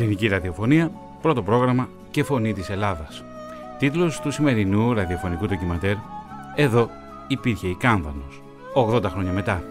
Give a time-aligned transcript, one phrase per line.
[0.00, 0.90] Ελληνική ραδιοφωνία,
[1.22, 3.24] πρώτο πρόγραμμα και φωνή της Ελλάδας.
[3.78, 5.94] Τίτλος του σημερινού ραδιοφωνικού ντοκιματέρ
[6.54, 6.90] «Εδώ
[7.28, 8.42] υπήρχε η Κάνδανος,
[8.74, 9.62] 80 χρόνια μετά».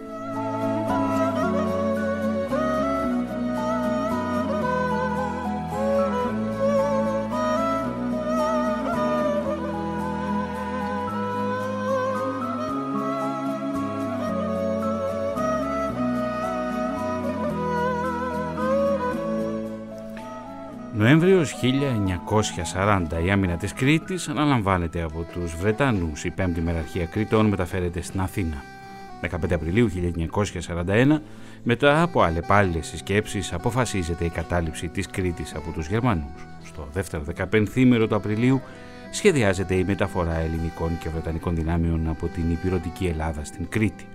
[21.62, 26.24] 1940 η άμυνα της Κρήτης αναλαμβάνεται από τους Βρετανούς.
[26.24, 28.62] Η πέμπτη μεραρχία Κρήτων μεταφέρεται στην Αθήνα.
[29.20, 31.20] 15 Απριλίου 1941,
[31.62, 36.46] μετά από αλλεπάλληλες συσκέψεις, αποφασίζεται η κατάληψη της Κρήτης από τους Γερμανούς.
[36.64, 38.60] Στο δεύτερο 15 του Απριλίου
[39.10, 44.06] σχεδιάζεται η μεταφορά ελληνικών και βρετανικών δυνάμεων από την υπηρετική Ελλάδα στην Κρήτη.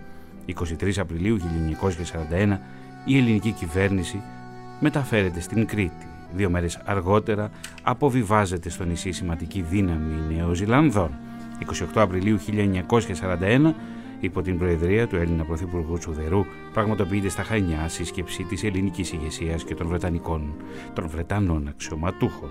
[0.46, 1.38] 23 Απριλίου
[2.32, 2.58] 1941
[3.06, 4.22] η ελληνική κυβέρνηση
[4.80, 7.50] μεταφέρεται στην Κρήτη Δύο μέρες αργότερα
[7.83, 11.09] αποβιβάζεται στο νησί σημαντική δύναμη Νεοζηλανδών.
[11.95, 13.73] 28 Απριλίου 1941
[14.19, 19.75] υπό την προεδρία του Έλληνα Πρωθυπουργού Τσουδερού πραγματοποιείται στα Χανιά σύσκεψη της ελληνικής ηγεσίας και
[19.75, 20.53] των Βρετανικών,
[20.94, 22.49] των Βρετανών αξιωματούχων.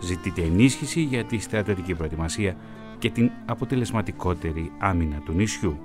[0.00, 2.56] Ζητείται ενίσχυση για τη στρατιωτική προετοιμασία
[2.98, 5.78] και την αποτελεσματικότερη άμυνα του νησιού.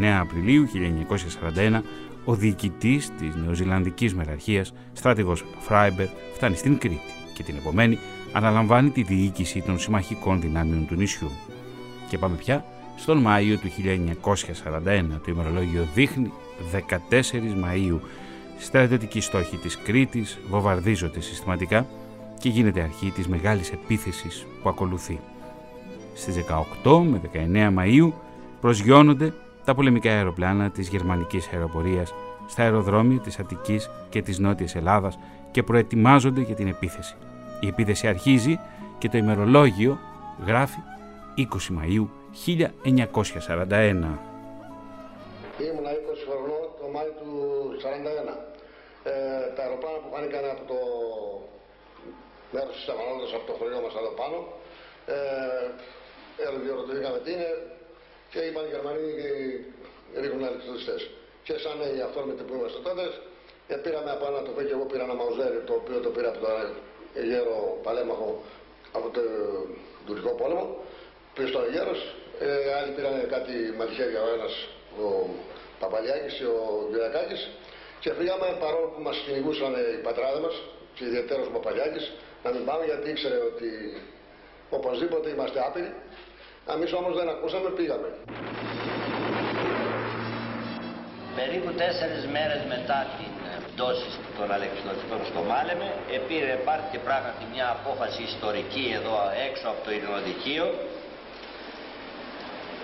[0.00, 0.68] 29 Απριλίου
[1.70, 1.80] 1941
[2.24, 7.00] ο διοικητής της Νεοζηλανδικής Μεραρχίας, στράτηγο Φράιμπερ, φτάνει στην Κρήτη
[7.34, 7.98] και την επομένη
[8.32, 11.30] αναλαμβάνει τη διοίκηση των συμμαχικών δυνάμεων του νησιού.
[12.08, 12.64] Και πάμε πια
[12.96, 15.20] στον Μάιο του 1941.
[15.24, 16.32] Το ημερολόγιο δείχνει
[16.72, 16.82] 14
[17.64, 17.98] Μαΐου
[18.58, 21.86] στρατιωτικοί στόχοι της Κρήτης βομβαρδίζονται συστηματικά
[22.38, 25.20] και γίνεται αρχή της μεγάλης επίθεσης που ακολουθεί.
[26.14, 26.34] Στις
[26.82, 28.12] 18 με 19 Μαΐου
[28.60, 29.32] προσγειώνονται
[29.70, 32.14] τα πολεμικά αεροπλάνα της γερμανικής αεροπορίας
[32.48, 35.18] στα αεροδρόμια της Αττικής και της Νότιας Ελλάδας
[35.50, 37.16] και προετοιμάζονται για την επίθεση.
[37.60, 38.60] Η επίθεση αρχίζει
[38.98, 39.98] και το ημερολόγιο
[40.46, 40.78] γράφει
[41.36, 41.40] 20
[41.76, 42.08] Μαΐου 1941.
[45.66, 45.94] Ήμουνα 20
[46.28, 47.30] χρονών το Μάιο του
[48.32, 48.34] 1941.
[49.02, 49.10] Ε,
[49.54, 50.78] τα αεροπλάνα που φάνηκαν από το
[52.52, 54.38] μέρος της Αμανώντας, από το χωριό μας εδώ πάνω,
[55.06, 55.14] ε,
[56.64, 57.50] διορωτηθήκαμε τι είναι,
[58.30, 59.04] και είπαν οι Γερμανοί
[60.22, 60.96] ρίχνουν αλεξιδιστέ.
[61.46, 63.04] Και σαν οι αυθόρμητοι που είμαστε τότε,
[63.72, 66.38] ε, πήραμε από ένα τοπίο και εγώ πήρα ένα μαουζέρι το οποίο το πήρα από
[66.44, 66.52] τον
[67.30, 68.30] γέρο παλέμαχο
[68.98, 69.26] από τον
[70.06, 70.66] τουρκικό πόλεμο.
[71.34, 72.00] Πήρε στον γέρος,
[72.40, 74.54] ε, άλλοι πήραν κάτι μαχαίρια ο ένας
[75.02, 75.06] ο
[75.80, 77.38] Παπαλιάκης και ο Βιδακάκη.
[78.02, 80.56] Και φύγαμε παρόλο που μας κυνηγούσαν οι πατράδες μας
[80.94, 82.04] και ιδιαίτερος ο Παπαλιάκης
[82.44, 83.70] να μην πάμε γιατί ήξερε ότι
[84.70, 85.92] οπωσδήποτε είμαστε άπειροι
[86.66, 88.08] εμείς όμως δεν ακούσαμε, πήγαμε.
[91.36, 93.32] Περίπου τέσσερις μέρες μετά την
[93.66, 95.88] πτώση των Αλεξιδοτικών στο Μάλεμε,
[96.18, 99.16] επήρε, πάρθηκε πράγματι μια απόφαση ιστορική εδώ
[99.48, 100.66] έξω από το Ειρηνοδικείο,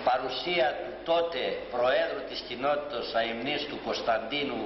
[0.09, 1.41] παρουσία του τότε
[1.75, 4.63] Προέδρου της κοινότητας αιμνής του Κωνσταντίνου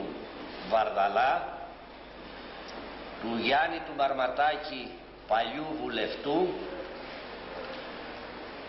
[0.71, 1.31] Βαρδαλά,
[3.21, 4.83] του Γιάννη του Μαρματάκη
[5.27, 6.37] παλιού βουλευτού,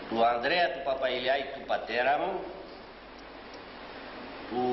[0.09, 2.41] του Ανδρέα του Παπαϊλιάκη του πατέρα μου,
[4.49, 4.65] του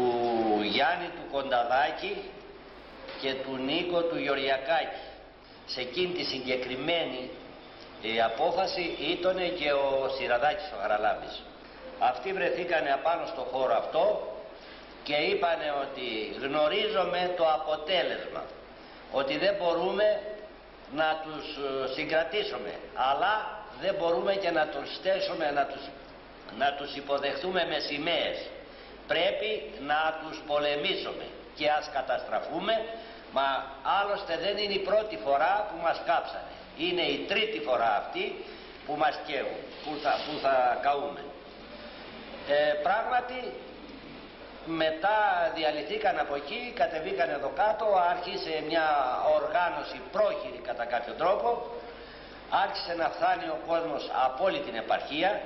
[0.64, 2.16] Γιάννη του Κονταδάκη
[3.22, 5.04] και του Νίκο του Γεωργιακάκη.
[5.66, 7.30] Σε εκείνη τη συγκεκριμένη
[8.02, 11.44] η απόφαση ήταν και ο Σιραδάκης ο Χαραλάμπης.
[12.00, 14.34] Αυτοί βρεθήκανε απάνω στο χώρο αυτό
[15.04, 16.08] και είπανε ότι
[16.46, 18.44] γνωρίζουμε το αποτέλεσμα,
[19.12, 20.22] ότι δεν μπορούμε
[20.92, 25.84] να τους ε, συγκρατήσουμε, αλλά δεν μπορούμε και να τους στέσουμε, να τους,
[26.58, 28.38] να τους υποδεχθούμε με σημαίες.
[29.08, 29.52] Πρέπει
[29.92, 32.74] να τους πολεμήσουμε και ας καταστραφούμε,
[33.32, 33.48] μα
[34.00, 36.54] άλλωστε δεν είναι η πρώτη φορά που μας κάψανε.
[36.78, 38.46] Είναι η τρίτη φορά αυτή
[38.86, 41.24] που μας καίουν, που θα, που θα καούμε.
[42.48, 43.40] Ε, πράγματι
[44.66, 45.18] μετά
[45.56, 48.88] διαλυθήκαν από εκεί, κατεβήκαν εδώ κάτω, άρχισε μια
[49.38, 51.48] οργάνωση πρόχειρη κατά κάποιο τρόπο
[52.50, 55.42] άρχισε να φτάνει ο κόσμος από όλη την επαρχία,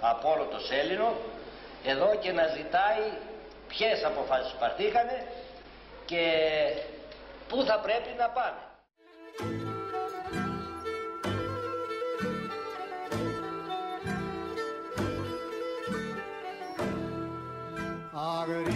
[0.00, 1.14] από όλο το Σέλινο,
[1.84, 3.04] εδώ και να ζητάει
[3.68, 5.26] ποιες αποφάσεις πάρθήκανε
[6.04, 6.22] και
[7.48, 8.60] πού θα πρέπει να πάνε.
[18.12, 18.75] Αγρίμια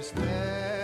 [0.00, 0.79] πεστε μου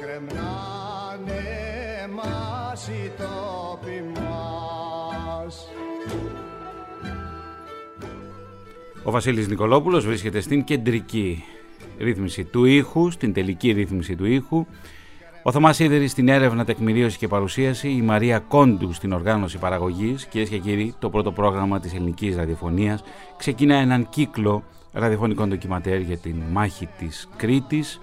[0.00, 1.42] άσυτο γκρεμνάνε
[2.14, 5.68] μας οι τόποι μας
[9.04, 11.44] Ο Βασίλης Νικολόπουλος βρίσκεται στην κεντρική
[11.98, 14.66] ρύθμιση του ήχου, στην τελική ρύθμιση του ήχου.
[15.42, 20.26] Ο Θωμάς Σίδερης στην έρευνα, τεκμηρίωση και παρουσίαση, η Μαρία Κόντου στην οργάνωση παραγωγής.
[20.26, 23.02] Κυρίες και κύριοι, το πρώτο πρόγραμμα της ελληνικής ραδιοφωνίας
[23.36, 24.62] ξεκινά έναν κύκλο
[24.92, 28.00] ραδιοφωνικών ντοκιματέρ για την μάχη της Κρήτης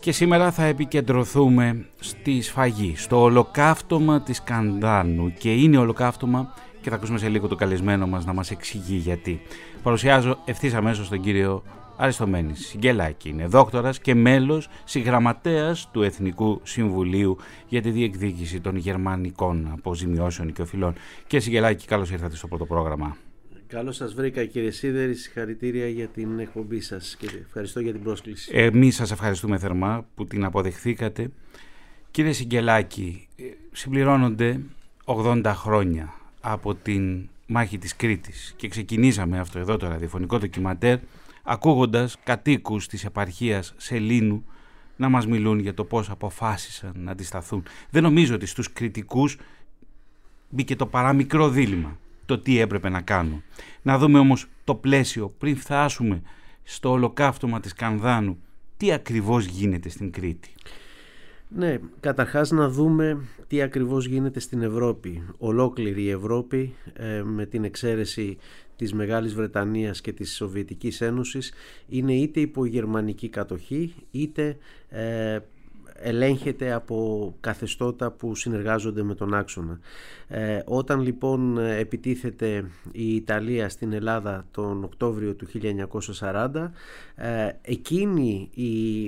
[0.00, 6.96] και σήμερα θα επικεντρωθούμε στη σφαγή, στο ολοκαύτωμα της Κανδάνου και είναι ολοκαύτωμα και θα
[6.96, 9.40] ακούσουμε σε λίγο το καλεσμένο μας να μας εξηγεί γιατί.
[9.82, 11.62] Παρουσιάζω ευθύς αμέσως τον κύριο
[11.96, 13.28] Αριστομένη Σιγκελάκη.
[13.28, 17.36] Είναι δόκτορας και μέλος συγγραμματέας του Εθνικού Συμβουλίου
[17.68, 20.94] για τη διεκδίκηση των γερμανικών αποζημιώσεων και οφειλών.
[21.22, 23.16] Κύριε Σιγκελάκη, καλώς ήρθατε στο πρώτο πρόγραμμα.
[23.68, 28.50] Καλώς σας βρήκα κύριε Σίδερη, συγχαρητήρια για την εκπομπή σας και ευχαριστώ για την πρόσκληση.
[28.54, 31.30] Εμείς σας ευχαριστούμε θερμά που την αποδεχθήκατε.
[32.10, 33.42] Κύριε Σιγκελάκη, ε,
[33.72, 34.60] συμπληρώνονται
[35.04, 40.98] 80 χρόνια από την μάχη της Κρήτης και ξεκινήσαμε αυτό εδώ το ραδιοφωνικό ντοκιματέρ
[41.42, 44.44] ακούγοντας κατοίκους της επαρχίας Σελήνου
[44.96, 47.62] να μας μιλούν για το πώς αποφάσισαν να αντισταθούν.
[47.90, 49.38] Δεν νομίζω ότι στους κριτικούς
[50.48, 51.98] μπήκε το παραμικρό δίλημα
[52.28, 53.42] το τι έπρεπε να κάνουν.
[53.82, 56.22] Να δούμε όμως το πλαίσιο πριν φτάσουμε
[56.62, 58.38] στο ολοκαύτωμα της Κανδάνου
[58.76, 60.50] τι ακριβώς γίνεται στην Κρήτη.
[61.48, 65.22] Ναι, καταρχάς να δούμε τι ακριβώς γίνεται στην Ευρώπη.
[65.38, 68.36] Ολόκληρη η Ευρώπη ε, με την εξαίρεση
[68.76, 71.52] της Μεγάλης Βρετανίας και της Σοβιετικής Ένωσης
[71.88, 74.56] είναι είτε υπό γερμανική κατοχή είτε
[74.88, 75.38] ε,
[76.00, 79.78] ελέγχεται από καθεστώτα που συνεργάζονται με τον άξονα.
[80.28, 85.46] Ε, όταν λοιπόν επιτίθεται η Ιταλία στην Ελλάδα τον Οκτώβριο του
[86.20, 86.70] 1940
[87.14, 89.04] ε, εκείνη, η,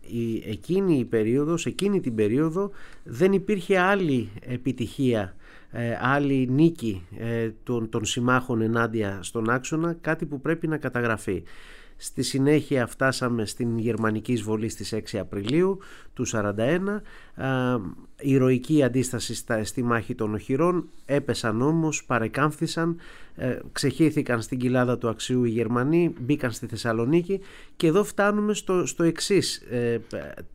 [0.00, 2.70] η, εκείνη η περίοδος, εκείνη την περίοδο
[3.04, 5.32] δεν υπήρχε άλλη επιτυχία
[5.70, 11.42] ε, άλλη νίκη ε, των, των συμμάχων ενάντια στον άξονα, κάτι που πρέπει να καταγραφεί.
[12.00, 15.78] Στη συνέχεια φτάσαμε στην γερμανική εισβολή στις 6 Απριλίου
[16.14, 17.00] του 1941.
[18.20, 22.96] Η ηρωική αντίσταση στη μάχη των οχυρών έπεσαν όμως, παρεκάμφθησαν,
[23.34, 27.40] ε, ξεχύθηκαν στην κοιλάδα του αξιού οι Γερμανοί, μπήκαν στη Θεσσαλονίκη
[27.76, 30.00] και εδώ φτάνουμε στο, στο εξής ε,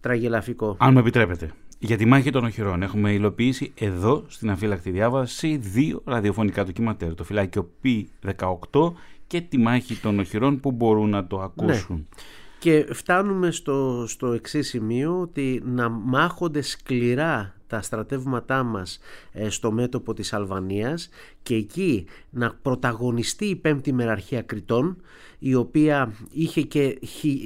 [0.02, 0.78] τραγελαφικό.
[0.80, 1.52] Αν μου επιτρέπετε.
[1.80, 7.16] Για τη μάχη των οχυρών έχουμε υλοποιήσει εδώ στην αφύλακτη διάβαση δύο ραδιοφωνικά ντοκιματέρ.
[7.16, 8.94] Το φυλάκιο P18
[9.34, 11.96] και τη μάχη των οχυρών που μπορούν να το ακούσουν.
[11.96, 12.24] Ναι.
[12.60, 19.00] Και φτάνουμε στο, στο εξής σημείο ότι να μάχονται σκληρά τα στρατεύματά μας
[19.32, 21.10] ε, στο μέτωπο της Αλβανίας
[21.44, 25.02] και εκεί να πρωταγωνιστεί η πέμπτη μεραρχία Κρητών
[25.40, 27.00] η οποία είχε και,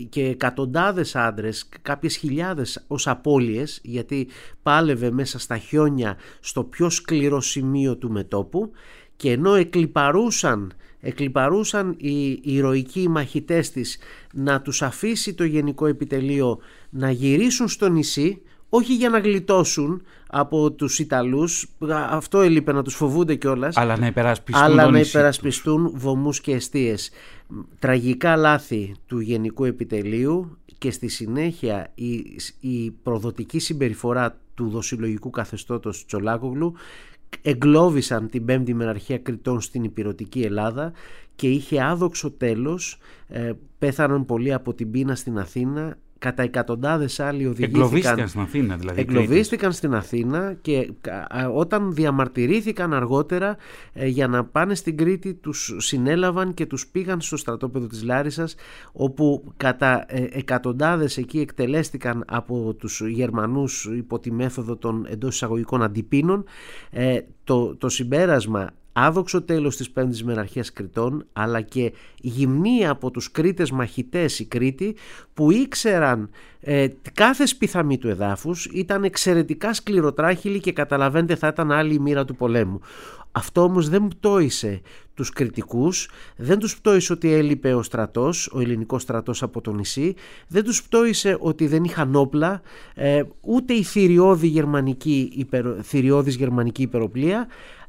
[0.09, 4.27] και εκατοντάδες άντρες, κάποιες χιλιάδες ως απώλειες γιατί
[4.63, 8.71] πάλευε μέσα στα χιόνια στο πιο σκληρό σημείο του μετόπου
[9.15, 13.97] και ενώ εκλυπαρούσαν εκλυπαρούσαν οι ηρωικοί μαχητές της
[14.33, 20.71] να τους αφήσει το γενικό επιτελείο να γυρίσουν στο νησί όχι για να γλιτώσουν από
[20.71, 21.69] τους Ιταλούς
[22.09, 27.11] αυτό έλειπε να τους φοβούνται κιόλας αλλά να υπερασπιστούν, αλλά να υπερασπιστούν βωμούς και αιστείες.
[27.79, 36.05] Τραγικά λάθη του γενικού επιτελείου και στη συνέχεια η, η προδοτική συμπεριφορά του δοσυλλογικού καθεστώτος
[36.05, 36.73] Τσολάκογλου
[37.41, 40.91] εγκλώβησαν την πέμπτη μεραρχία Κρητών στην υπηρετική Ελλάδα
[41.35, 47.45] και είχε άδοξο τέλος, ε, πέθαναν πολλοί από την πείνα στην Αθήνα κατά εκατοντάδες άλλοι
[47.45, 47.81] οδηγήθηκαν.
[47.81, 49.01] Εγκλωβίστηκαν στην Αθήνα δηλαδή.
[49.01, 50.91] Εγκλωβίστηκαν στην Αθήνα και
[51.53, 53.57] όταν διαμαρτυρήθηκαν αργότερα
[53.93, 58.55] ε, για να πάνε στην Κρήτη τους συνέλαβαν και τους πήγαν στο στρατόπεδο της Λάρισας
[58.91, 65.83] όπου κατά ε, εκατοντάδες εκεί εκτελέστηκαν από τους Γερμανούς υπό τη μέθοδο των εντός εισαγωγικών
[65.83, 66.45] αντιπίνων.
[66.89, 73.31] Ε, το, το συμπέρασμα άδοξο τέλος της πέμπτης μεραρχίας Κρητών αλλά και γυμνή από τους
[73.31, 74.95] Κρήτες μαχητές οι Κρήτοι
[75.33, 81.93] που ήξεραν ε, κάθε σπιθαμή του εδάφους ήταν εξαιρετικά σκληροτράχυλοι και καταλαβαίνετε θα ήταν άλλη
[81.93, 82.79] η μοίρα του πολέμου.
[83.31, 84.81] Αυτό όμως δεν πτώησε
[85.13, 90.15] τους κριτικούς, δεν τους πτώησε ότι έλειπε ο στρατός, ο ελληνικός στρατός από το νησί,
[90.47, 92.61] δεν τους πτώησε ότι δεν είχαν όπλα,
[92.93, 97.47] ε, ούτε η θηριώδη γερμανική, υπερο, θηριώδης γερμανική υπεροπλία,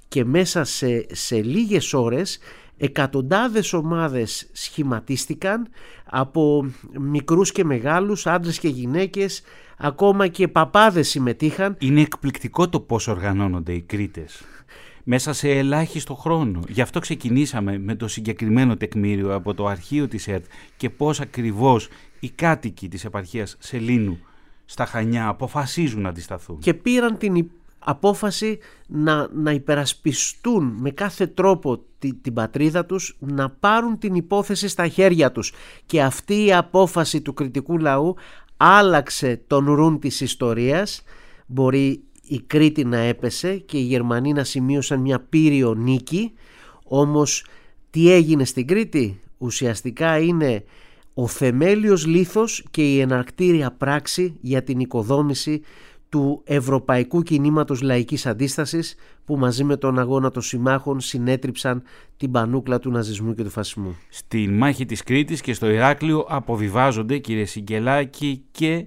[0.08, 2.38] και μέσα σε, σε λίγες ώρες
[2.76, 5.68] εκατοντάδες ομάδες σχηματίστηκαν
[6.04, 9.42] από μικρούς και μεγάλους, άντρες και γυναίκες,
[9.78, 11.76] ακόμα και παπάδες συμμετείχαν.
[11.78, 14.42] Είναι εκπληκτικό το πώς οργανώνονται οι Κρήτες
[15.10, 16.60] μέσα σε ελάχιστο χρόνο.
[16.68, 20.44] Γι' αυτό ξεκινήσαμε με το συγκεκριμένο τεκμήριο από το αρχείο της ΕΡΤ
[20.76, 21.88] και πώς ακριβώς
[22.20, 24.18] οι κάτοικοι της επαρχίας Σελήνου
[24.64, 26.58] στα Χανιά αποφασίζουν να αντισταθούν.
[26.58, 33.98] Και πήραν την απόφαση να, να υπερασπιστούν με κάθε τρόπο την πατρίδα τους, να πάρουν
[33.98, 35.52] την υπόθεση στα χέρια τους.
[35.86, 38.16] Και αυτή η απόφαση του κριτικού λαού
[38.56, 41.02] άλλαξε τον ρούν της ιστορίας.
[41.46, 46.32] Μπορεί η Κρήτη να έπεσε και οι Γερμανοί να σημείωσαν μια πύριο νίκη.
[46.84, 47.46] Όμως
[47.90, 50.64] τι έγινε στην Κρήτη; Ουσιαστικά είναι
[51.14, 55.60] ο θεμέλιος λίθος και η εναρκτήρια πράξη για την οικοδόμηση
[56.08, 61.82] του Ευρωπαϊκού Κινήματος Λαϊκής Αντίστασης που μαζί με τον αγώνα των συμμάχων συνέτριψαν
[62.16, 63.96] την πανούκλα του ναζισμού και του φασισμού.
[64.08, 68.86] Στη μάχη της Κρήτης και στο Ηράκλειο αποβιβάζονται κύριε Σιγκελάκη και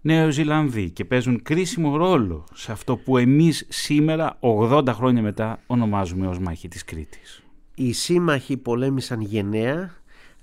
[0.00, 6.26] Νέο Ζηλανδοί και παίζουν κρίσιμο ρόλο σε αυτό που εμείς σήμερα 80 χρόνια μετά ονομάζουμε
[6.26, 7.42] ως μάχη της Κρήτης.
[7.74, 9.94] Οι σύμμαχοι πολέμησαν γενναία,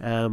[0.04, 0.28] ε,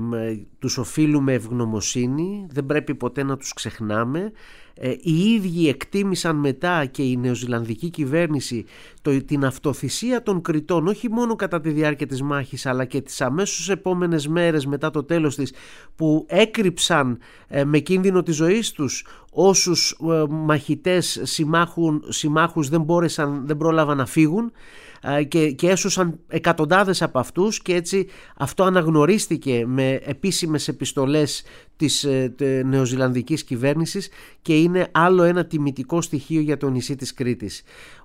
[0.59, 4.33] τους οφείλουμε ευγνωμοσύνη, δεν πρέπει ποτέ να τους ξεχνάμε.
[4.81, 8.65] Ε, οι ίδιοι εκτίμησαν μετά και η νεοζηλανδική κυβέρνηση
[9.03, 13.21] το, την αυτοθυσία των Κριτών όχι μόνο κατά τη διάρκεια της μάχης αλλά και τις
[13.21, 15.53] αμέσως επόμενες μέρες μετά το τέλος της
[15.97, 23.47] που έκρυψαν ε, με κίνδυνο της ζωής τους όσους ε, μαχητές συμμάχουν, συμμάχους δεν, μπόρεσαν,
[23.47, 24.53] δεν πρόλαβαν να φύγουν
[25.29, 31.43] και, και έσωσαν εκατοντάδες από αυτούς και έτσι αυτό αναγνωρίστηκε με επίσημες επιστολές
[31.77, 34.09] της ε, νεοζηλανδικής κυβέρνησης
[34.43, 37.63] και είναι άλλο ένα τιμητικό στοιχείο για το νησί της Κρήτης.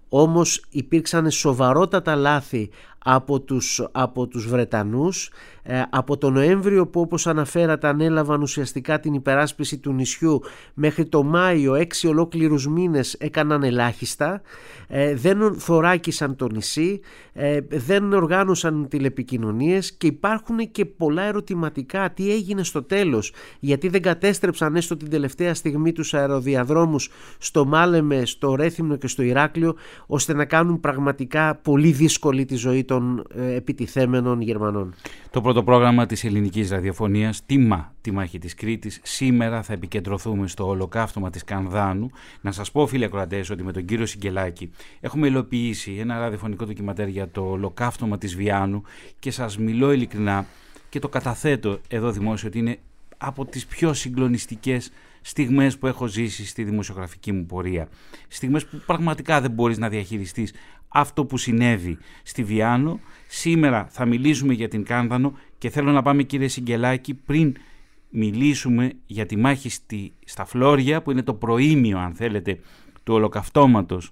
[0.10, 2.70] Όμως υπήρξαν σοβαρότατα λάθη
[3.04, 5.32] από τους, από τους Βρετανούς.
[5.66, 10.42] Ε, από τον Νοέμβριο που όπως αναφέρατε ανέλαβαν ουσιαστικά την υπεράσπιση του νησιού
[10.74, 14.42] μέχρι το Μάιο έξι ολόκληρους μήνες έκαναν ελάχιστα.
[14.88, 17.00] Ε, δεν θωράκισαν το νησί
[17.34, 22.12] ε, δεν οργάνωσαν τηλεπικοινωνίες και υπάρχουν και πολλά ερωτηματικά.
[22.12, 28.26] Τι έγινε στο τέλος; Γιατί δεν κατέστρεψαν έστω την τελευταία στιγμή τους αεροδιαδρόμους στο Μάλεμε,
[28.26, 29.76] στο Ρέθυμνο και στο Ηράκλειο
[30.08, 34.94] ώστε να κάνουν πραγματικά πολύ δύσκολη τη ζωή των επιτιθέμενων Γερμανών.
[35.30, 39.00] Το πρώτο πρόγραμμα της ελληνικής ραδιοφωνίας «Τίμα, τη μάχη της Κρήτης».
[39.04, 42.10] Σήμερα θα επικεντρωθούμε στο ολοκαύτωμα της Κανδάνου.
[42.42, 47.08] Να σας πω φίλοι ακροατές ότι με τον κύριο Σιγκελάκη έχουμε υλοποιήσει ένα ραδιοφωνικό ντοκιματέρ
[47.08, 48.84] για το ολοκαύτωμα της Βιάνου
[49.20, 50.46] και σας μιλώ ειλικρινά
[50.90, 52.78] και το καταθέτω εδώ δημόσιο ότι είναι
[53.18, 57.88] από τις πιο συγκλονιστικές στιγμές που έχω ζήσει στη δημοσιογραφική μου πορεία.
[58.28, 60.54] Στιγμές που πραγματικά δεν μπορείς να διαχειριστείς
[60.94, 63.00] αυτό που συνέβη στη Βιάνο.
[63.28, 67.56] Σήμερα θα μιλήσουμε για την Κάνδανο και θέλω να πάμε κύριε Σιγκελάκη πριν
[68.10, 72.60] μιλήσουμε για τη μάχη στη, στα Φλόρια που είναι το προήμιο αν θέλετε
[73.04, 74.12] του ολοκαυτώματος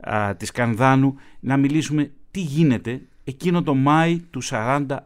[0.00, 5.00] α, της Κανδάνου να μιλήσουμε τι γίνεται εκείνο το Μάη του 41.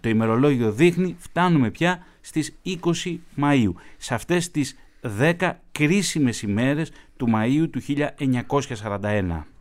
[0.00, 3.72] Το ημερολόγιο δείχνει φτάνουμε πια στις 20 Μαΐου.
[3.96, 4.76] Σε αυτές τις
[5.18, 9.53] 10 κρίσιμες ημέρες του Μαΐου του 1941.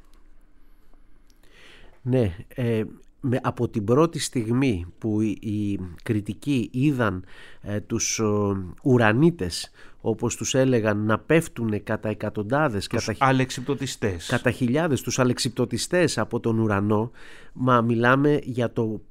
[2.03, 2.83] Ναι, ε,
[3.25, 7.23] με, από την πρώτη στιγμή που οι, οι κριτικοί είδαν
[7.61, 14.51] ε, τους ο, ουρανίτες όπως τους έλεγαν να πέφτουν κατά εκατοντάδες τους κατά, αλεξιπτωτιστές κατά
[14.51, 17.11] χιλιάδες τους αλεξιπτωτιστές από τον ουρανό
[17.53, 19.01] μα μιλάμε για το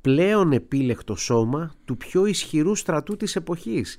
[0.00, 3.98] πλέον επίλεκτο σώμα του πιο ισχυρού στρατού της εποχής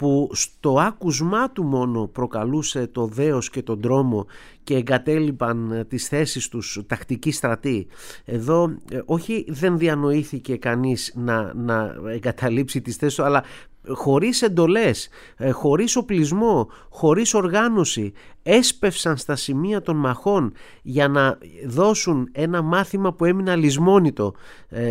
[0.00, 4.26] που στο άκουσμά του μόνο προκαλούσε το δέος και τον τρόμο
[4.64, 7.86] και εγκατέλειπαν ε, τις θέσεις τους τακτικοί στρατοί.
[8.24, 13.44] Εδώ ε, όχι δεν διανοήθηκε κανείς να, να εγκαταλείψει τις θέσεις του αλλά
[13.88, 20.52] χωρίς εντολές, ε, χωρίς οπλισμό, χωρίς οργάνωση έσπευσαν στα σημεία των μαχών
[20.82, 24.34] για να δώσουν ένα μάθημα που έμεινε αλυσμόνητο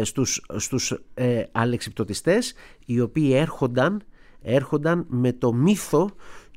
[0.01, 2.53] στους, στους ε, αλεξιπτωτιστές
[2.85, 4.03] οι οποίοι έρχονταν
[4.41, 6.09] έρχονταν με το μύθο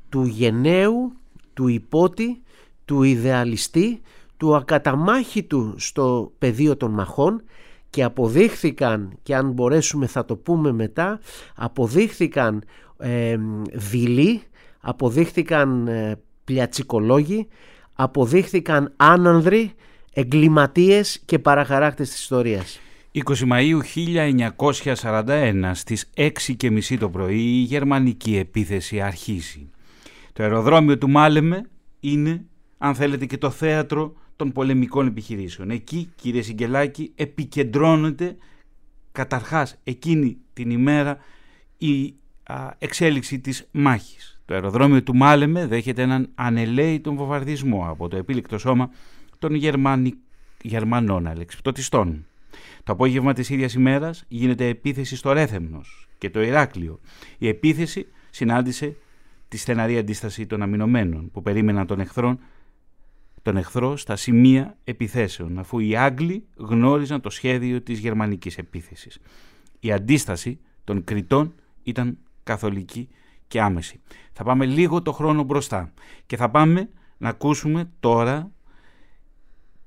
[0.09, 1.13] του γενναίου,
[1.55, 2.43] του υπότη,
[2.85, 4.01] του ιδεαλιστή,
[4.37, 7.43] του ακαταμάχητου στο πεδίο των μαχών
[7.91, 11.21] και αποδείχθηκαν και αν μπορέσουμε θα το πούμε μετά
[11.57, 12.63] αποδείχθηκαν
[12.99, 13.37] ε,
[13.73, 14.43] δειλοί,
[14.81, 17.49] αποδείχθηκαν ε, πλιατσικολόγοι,
[17.93, 19.73] αποδείχθηκαν άνανδροι,
[20.13, 22.81] εγκληματίες και παραχαράκτες της ιστορίας.
[23.15, 23.81] 20 Μαΐου
[24.95, 29.71] 1941 στις 6.30 το πρωί η γερμανική επίθεση αρχίζει.
[30.33, 32.45] Το αεροδρόμιο του Μάλεμε είναι,
[32.79, 35.71] αν θέλετε, και το θέατρο των πολεμικών επιχειρήσεων.
[35.71, 38.37] Εκεί, κύριε Σιγκελάκη, επικεντρώνεται
[39.13, 41.19] καταρχάς εκείνη την ημέρα
[41.79, 42.15] η
[42.79, 44.41] εξέλιξη της μάχης.
[44.45, 48.91] Το αεροδρόμιο του Μάλεμε δέχεται έναν ανελαίητον βομβαρδισμό από το επίλεκτο σώμα
[49.39, 50.15] των Γερμανι...
[50.63, 52.27] Γερμανών αλεξιπτωτιστών.
[52.85, 57.01] Το απόγευμα της ίδιας ημέρας γίνεται επίθεση στο Ρέθεμνος και το Ηράκλειο.
[57.39, 58.97] Η επίθεση συνάντησε
[59.49, 62.39] τη στεναρή αντίσταση των αμυνωμένων που περίμεναν τον εχθρό,
[63.43, 69.19] τον εχθρό στα σημεία επιθέσεων αφού οι Άγγλοι γνώριζαν το σχέδιο της γερμανικής επίθεσης.
[69.81, 73.09] Η αντίσταση των Κριτών ήταν καθολική
[73.47, 74.01] και άμεση.
[74.33, 75.93] Θα πάμε λίγο το χρόνο μπροστά
[76.27, 78.51] και θα πάμε να ακούσουμε τώρα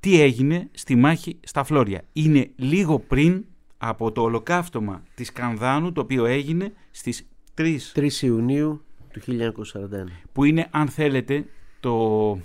[0.05, 2.01] τι έγινε στη μάχη στα Φλόρια.
[2.13, 3.45] Είναι λίγο πριν
[3.77, 9.25] από το ολοκαύτωμα της Κανδάνου το οποίο έγινε στις 3, 3 Ιουνίου του 1941.
[10.31, 11.45] Που είναι αν θέλετε
[11.79, 12.39] το...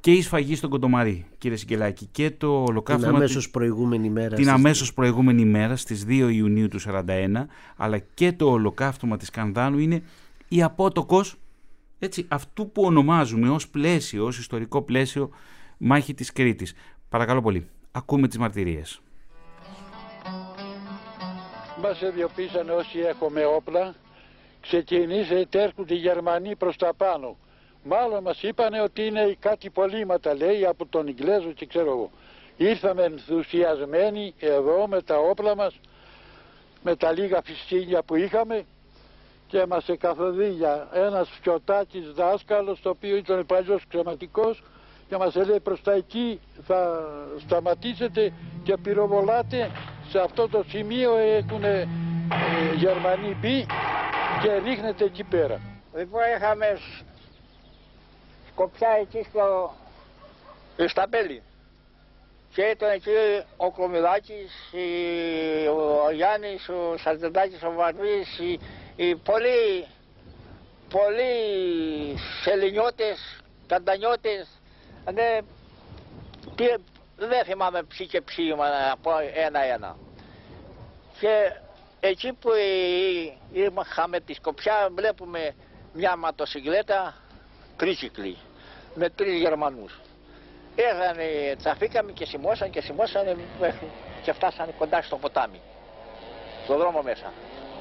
[0.00, 3.08] και η σφαγή στον Κοντομαρί κύριε Σικελάκη και το ολοκαύτωμα...
[3.08, 4.36] Την αμέσως προηγούμενη μέρα.
[4.36, 7.02] Την αμέσως προηγούμενη μέρα στις 2 Ιουνίου του 1941
[7.76, 10.02] αλλά και το ολοκαύτωμα της Κανδάνου είναι
[10.48, 11.36] η απότοκος
[11.98, 15.30] έτσι, αυτού που ονομάζουμε ως πλαίσιο, ως ιστορικό πλαίσιο
[15.82, 16.74] μάχη της Κρήτης.
[17.12, 17.68] Παρακαλώ πολύ.
[17.92, 19.00] Ακούμε τις μαρτυρίες.
[21.80, 23.94] Μας εδιοποίησαν όσοι έχουμε όπλα.
[24.60, 27.36] Ξεκινήσε έρχονται οι Γερμανοί προς τα πάνω.
[27.84, 32.10] Μάλλον μας είπανε ότι είναι κάτι πολύματα λέει από τον Ιγκλέζο και ξέρω εγώ.
[32.56, 35.80] Ήρθαμε ενθουσιασμένοι εδώ με τα όπλα μας,
[36.82, 38.64] με τα λίγα φυστήλια που είχαμε
[39.46, 44.62] και μας εκαθοδίγια ένας φιωτάκης δάσκαλος, το οποίο ήταν παλιός ξεματικός,
[45.12, 47.04] και μας λέει προς τα εκεί θα
[47.38, 49.70] σταματήσετε και πυροβολάτε.
[50.08, 51.88] Σε αυτό το σημείο έχουν ε,
[52.76, 53.66] Γερμανοί μπει
[54.42, 55.60] και ρίχνετε εκεί πέρα.
[55.96, 56.78] Λοιπόν είχαμε
[58.52, 59.74] σκοπιά εκεί στο
[60.76, 61.42] Ισταμπέλη
[62.54, 63.10] και ήταν εκεί
[63.56, 64.52] ο Κομιδάκης,
[66.06, 68.60] ο Γιάννης, ο Σαρτεντάκης, ο Βαρβής, οι,
[68.96, 69.86] οι πολλοί,
[70.88, 71.34] πολλοί
[72.42, 74.61] σελινιώτες, καντανιώτες
[75.10, 75.38] ναι,
[77.16, 78.54] δεν θυμάμαι ποιοι και ποιοι
[78.92, 79.96] από ένα-ένα.
[81.20, 81.52] Και
[82.00, 82.50] εκεί που
[83.80, 85.54] είχαμε τη σκοπιά βλέπουμε
[85.92, 87.14] μια ματοσυκλέτα
[87.76, 88.36] τρίσικλη
[88.94, 90.00] με τρεις Γερμανούς.
[90.74, 93.38] Έγανε, τσαφήκαμε και σημώσαν και σημώσαν
[94.22, 95.60] και φτάσανε κοντά στο ποτάμι,
[96.64, 97.32] στο δρόμο μέσα.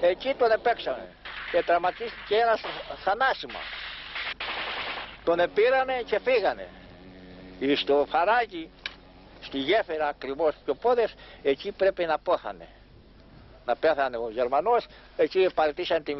[0.01, 1.15] Εκεί τον επέξανε
[1.51, 2.61] και τραυματίστηκε ένας
[3.03, 3.59] θανάσιμα.
[5.23, 6.67] Τον επήρανε και φύγανε
[7.75, 8.69] στο φαράγγι,
[9.41, 12.67] στη γέφυρα ακριβώς πιο πόδες, εκεί πρέπει να πόθανε.
[13.65, 14.85] Να πέθανε ο Γερμανός,
[15.17, 16.13] εκεί παρατήσαν τη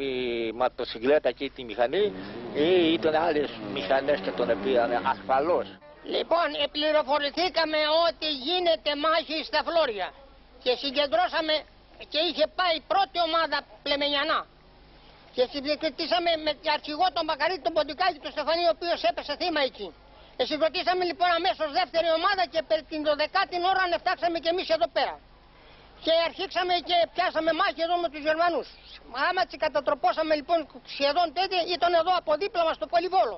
[0.54, 2.14] ματοσυκλέτα εκεί τη μηχανή
[2.54, 5.68] ή ήταν άλλες μηχανές και τον πήρανε ασφαλώς.
[6.04, 7.78] Λοιπόν, πληροφορηθήκαμε
[8.08, 10.14] ότι γίνεται μάχη στα Φλόρια
[10.64, 11.56] και συγκεντρώσαμε
[12.12, 14.40] και είχε πάει πρώτη ομάδα πλεμενιανά.
[15.36, 19.88] Και συγκεκριτήσαμε με αρχηγό τον Μακαρίτη τον Ποντικάκη του Στεφανίου, ο οποίος έπεσε θύμα εκεί.
[20.50, 25.16] Συγκροτήσαμε λοιπόν αμέσως δεύτερη ομάδα και την 12η ώρα ανεφτάξαμε και εμείς εδώ πέρα.
[26.04, 28.68] Και αρχίξαμε και πιάσαμε μάχη εδώ με τους Γερμανούς.
[29.28, 30.60] Άμα τι κατατροπώσαμε λοιπόν
[30.96, 33.38] σχεδόν τέτοια, ήταν εδώ από δίπλα μας το Πολυβόλο.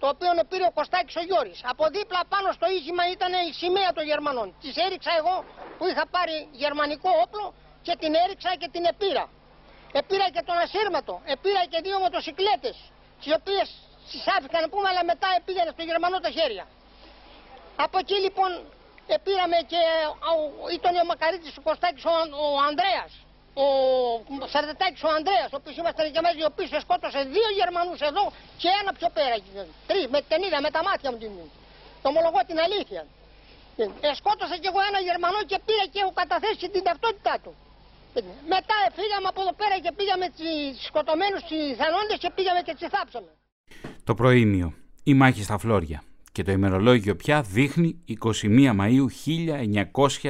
[0.00, 1.58] Το οποίο πήρε ο Κωστάκης ο Γιώρης.
[1.72, 4.48] Από δίπλα πάνω στο ήγημα ήταν η σημαία των Γερμανών.
[4.62, 5.36] Τις έριξα εγώ
[5.78, 7.46] που είχα πάρει γερμανικό όπλο
[7.86, 9.24] και την έριξα και την επήρα.
[10.00, 11.14] Επήρα και τον ασύρματο.
[11.34, 12.76] Επήρα και δύο μοτοσυκλέτες.
[13.22, 13.68] Τι οποίες
[14.10, 16.64] συσάφηκαν να πούμε, αλλά μετά πήγαινε στο Γερμανό τα χέρια.
[17.84, 18.50] Από εκεί λοιπόν
[19.24, 19.82] πήραμε και
[20.78, 22.12] ήταν ο Μακαρίτης ο Κωστάκης ο,
[22.44, 23.12] ο Ανδρέας
[23.64, 23.66] ο
[24.52, 28.24] Σαρδετάκης ο Ανδρέας, ο οποίος ήμασταν και μαζί, ο οποίος σκότωσε δύο Γερμανούς εδώ
[28.60, 29.34] και ένα πιο πέρα.
[29.88, 31.30] Τρεις, με την είδα, με τα μάτια μου την
[32.02, 33.02] Το ομολογώ την αλήθεια.
[34.06, 37.52] Ε, σκότωσε και εγώ ένα Γερμανό και πήρα και έχω καταθέσει την ταυτότητά του.
[38.16, 38.20] Ε,
[38.54, 41.42] μετά φύγαμε από εδώ πέρα και πήγαμε τους σκοτωμένους
[41.80, 43.30] θανόντες και πήγαμε και τις θάψαμε.
[44.06, 49.06] Το προήμιο, η μάχη στα Φλόρια και το ημερολόγιο πια δείχνει 21 Μαΐου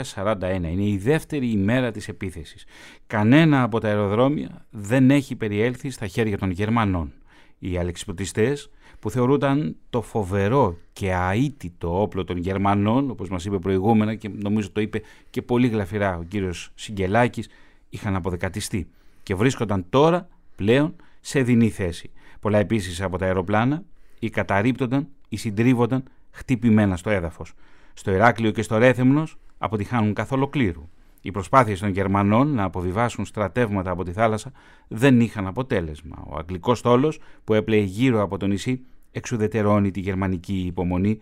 [0.02, 0.50] 1941.
[0.52, 2.64] Είναι η δεύτερη ημέρα της επίθεσης.
[3.06, 7.12] Κανένα από τα αεροδρόμια δεν έχει περιέλθει στα χέρια των Γερμανών.
[7.58, 14.14] Οι αλεξιπτωτιστές που θεωρούνταν το φοβερό και αίτητο όπλο των Γερμανών, όπως μας είπε προηγούμενα
[14.14, 17.48] και νομίζω το είπε και πολύ γλαφυρά ο κύριος Σιγκελάκης,
[17.88, 18.88] είχαν αποδεκατιστεί
[19.22, 22.10] και βρίσκονταν τώρα πλέον σε δινή θέση.
[22.46, 23.84] Πολλά επίσης από τα αεροπλάνα
[24.18, 27.52] ή καταρρύπτονταν ή συντρίβονταν χτυπημένα στο έδαφος.
[27.94, 30.88] Στο Ηράκλειο και στο Ρέθεμνος αποτυχάνουν καθ' ολοκλήρου.
[31.20, 34.52] Οι προσπάθειες των Γερμανών να αποβιβάσουν στρατεύματα από τη θάλασσα
[34.88, 36.24] δεν είχαν αποτέλεσμα.
[36.28, 41.18] Ο αγγλικός στόλος που έπλεε γύρω από το νησί εξουδετερώνει τη γερμανική υπομονή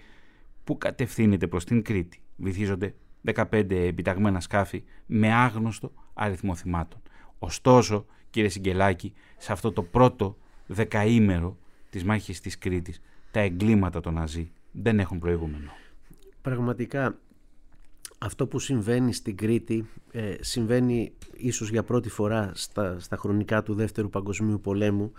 [0.64, 2.20] που κατευθύνεται προς την Κρήτη.
[2.36, 2.94] Βυθίζονται
[3.34, 7.00] 15 επιταγμένα σκάφη με άγνωστο αριθμό θυμάτων.
[7.38, 11.56] Ωστόσο, κύριε Σιγκελάκη, σε αυτό το πρώτο δεκαήμερο
[11.90, 13.00] της μάχης της Κρήτης,
[13.30, 15.70] τα εγκλήματα των Ναζί δεν έχουν προηγούμενο.
[16.42, 17.18] Πραγματικά
[18.18, 23.74] αυτό που συμβαίνει στην Κρήτη ε, συμβαίνει ίσως για πρώτη φορά στα, στα χρονικά του
[23.74, 25.12] Δεύτερου Παγκοσμίου Πολέμου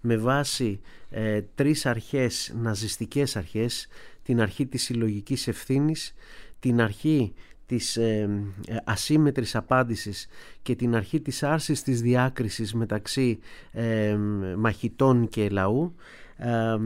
[0.00, 0.80] με βάση
[1.10, 3.88] ε, τρεις αρχές, ναζιστικές αρχές,
[4.22, 6.14] την αρχή της συλλογικής ευθύνης,
[6.60, 7.34] την αρχή
[7.66, 8.28] της ε,
[8.68, 10.26] ε, ασύμετρης απάντησης
[10.62, 13.38] και την αρχή της άρσης της διάκρισης μεταξύ
[13.72, 14.16] ε,
[14.56, 15.94] μαχητών και λαού
[16.36, 16.76] ε,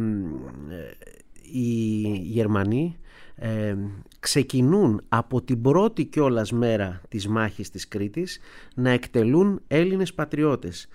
[1.52, 2.96] οι Γερμανοί
[4.20, 8.38] ξεκινούν από την πρώτη κιόλας μέρα της μάχης της Κρήτης
[8.74, 10.88] να εκτελούν Έλληνες πατριώτες.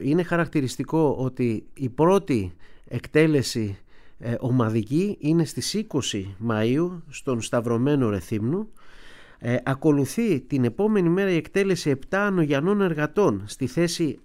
[0.00, 2.52] είναι χαρακτηριστικό ότι η πρώτη
[2.88, 3.78] εκτέλεση
[4.38, 8.68] ομαδική είναι στις 20 Μαΐου στον Σταυρωμένο Ρεθύμνου
[9.48, 14.18] ε, ακολουθεί την επόμενη μέρα η εκτέλεση 7 ανογιανών εργατών στη θέση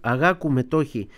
[0.00, 1.08] Αγάκου Μετόχη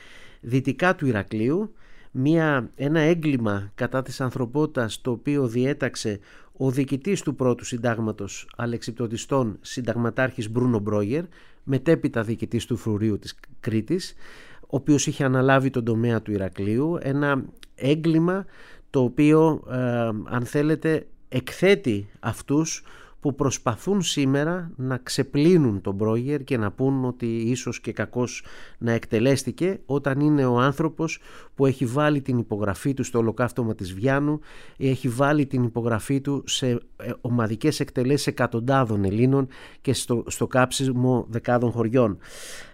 [0.40, 1.75] δυτικά του Ηρακλείου.
[2.11, 6.18] Μια, ένα έγκλημα κατά της ανθρωπότητας το οποίο διέταξε
[6.53, 11.25] ο διοικητής του πρώτου συντάγματος αλεξιπτωτιστών συνταγματάρχης Μπρούνο Μπρόγερ
[11.64, 14.14] μετέπειτα διοικητής του Φρουρίου της Κρήτης
[14.61, 16.99] ο οποίος είχε αναλάβει τον τομέα του Ηρακλείου.
[17.01, 17.44] Ένα
[17.75, 18.44] έγκλημα
[18.90, 19.77] το οποίο ε,
[20.25, 22.85] αν θέλετε εκθέτει αυτούς
[23.26, 28.44] που προσπαθούν σήμερα να ξεπλύνουν τον Μπρόγερ και να πούν ότι ίσως και κακός
[28.78, 31.18] να εκτελέστηκε όταν είναι ο άνθρωπος
[31.54, 34.40] που έχει βάλει την υπογραφή του στο ολοκαύτωμα της Βιάνου
[34.76, 36.78] έχει βάλει την υπογραφή του σε ε,
[37.20, 39.48] ομαδικές εκτελέσεις εκατοντάδων Ελλήνων
[39.80, 42.18] και στο, στο κάψιμο δεκάδων χωριών.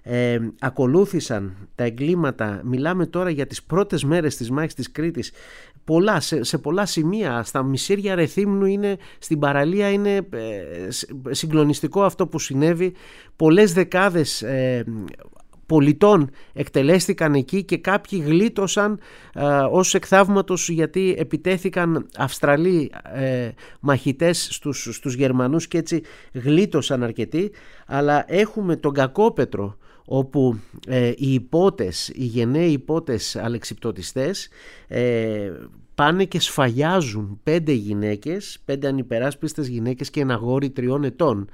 [0.03, 5.33] Ε, ακολούθησαν τα εγκλήματα, μιλάμε τώρα για τις πρώτες μέρες της μάχης της Κρήτης
[5.85, 7.43] πολλά, σε, πολλά σημεία.
[7.43, 10.89] Στα μισήρια Ρεθύμνου είναι, στην παραλία είναι ε,
[11.31, 12.95] συγκλονιστικό αυτό που συνέβη.
[13.37, 14.85] Πολλές δεκάδες ε,
[15.67, 19.01] πολιτών εκτελέστηκαν εκεί και κάποιοι γλίτωσαν
[19.35, 23.49] ε, ως εκθαύματος γιατί επιτέθηκαν Αυστραλοί ε,
[23.81, 27.51] μαχητές στους, στους Γερμανούς και έτσι γλίτωσαν αρκετοί
[27.87, 34.49] αλλά έχουμε τον Κακόπετρο όπου ε, οι υπότες, οι γενναίοι υπότες αλεξιπτωτιστές
[34.89, 35.53] ε,
[35.95, 41.49] πάνε και σφαγιάζουν πέντε γυναίκες, πέντε ανυπεράσπιστες γυναίκες και ένα γόρι τριών ετών.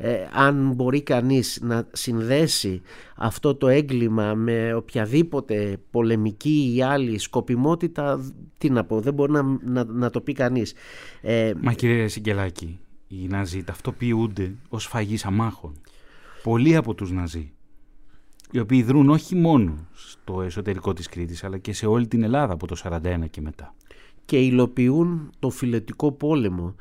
[0.00, 2.82] Ε, αν μπορεί κανείς να συνδέσει
[3.16, 9.42] αυτό το έγκλημα με οποιαδήποτε πολεμική ή άλλη σκοπιμότητα, τι να πω, δεν μπορεί να,
[9.64, 10.74] να, να το πει κανείς.
[11.20, 15.80] Ε, Μα κύριε Σιγκελάκη, οι Ναζί ταυτοποιούνται ως φαγής αμάχων.
[16.42, 17.52] Πολλοί από τους Ναζί
[18.50, 22.52] οι οποίοι δρούν όχι μόνο στο εσωτερικό της Κρήτης αλλά και σε όλη την Ελλάδα
[22.52, 23.74] από το 1941 και μετά.
[24.24, 26.74] Και υλοποιούν το φιλετικό πόλεμο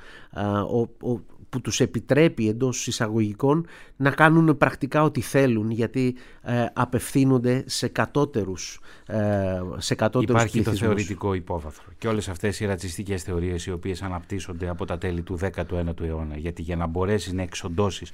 [1.49, 8.79] που τους επιτρέπει εντός εισαγωγικών να κάνουν πρακτικά ό,τι θέλουν γιατί ε, απευθύνονται σε κατώτερους,
[9.05, 14.01] ε, σε κατώτερους Υπάρχει το θεωρητικό υπόβαθρο και όλες αυτές οι ρατσιστικές θεωρίες οι οποίες
[14.01, 18.11] αναπτύσσονται από τα τέλη του 19ου αιώνα γιατί για να μπορέσεις να εξοντώσεις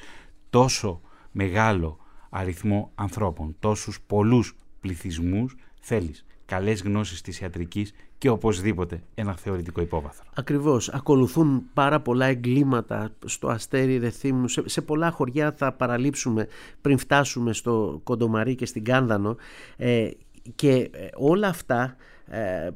[0.49, 1.97] τόσο μεγάλο
[2.33, 10.25] αριθμό ανθρώπων, τόσους πολλούς πληθυσμούς θέλεις καλές γνώσεις της ιατρικής και οπωσδήποτε ένα θεωρητικό υπόβαθρο.
[10.35, 10.89] Ακριβώς.
[10.89, 14.47] Ακολουθούν πάρα πολλά εγκλήματα στο Αστέρι Ρεθύμνου.
[14.47, 16.47] Σε, σε πολλά χωριά θα παραλείψουμε
[16.81, 19.35] πριν φτάσουμε στο Κοντομαρί και στην Κάνδανο
[19.77, 20.09] ε,
[20.55, 22.69] και ε, όλα αυτά ε,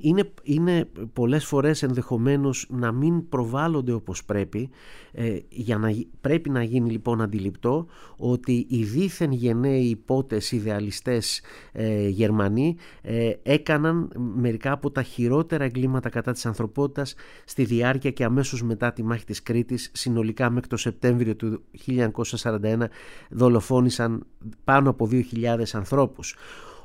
[0.00, 4.70] είναι, είναι πολλές φορές ενδεχομένως να μην προβάλλονται όπως πρέπει
[5.12, 7.86] ε, για να πρέπει να γίνει λοιπόν αντιληπτό
[8.16, 11.40] ότι οι δίθεν γενναίοι υπότες ιδεαλιστές
[11.72, 18.24] ε, Γερμανοί ε, έκαναν μερικά από τα χειρότερα εγκλήματα κατά της ανθρωπότητας στη διάρκεια και
[18.24, 22.84] αμέσως μετά τη μάχη της Κρήτης συνολικά μέχρι το Σεπτέμβριο του 1941
[23.30, 24.26] δολοφόνησαν
[24.64, 26.36] πάνω από 2.000 ανθρώπους.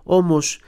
[0.03, 0.59] Όμως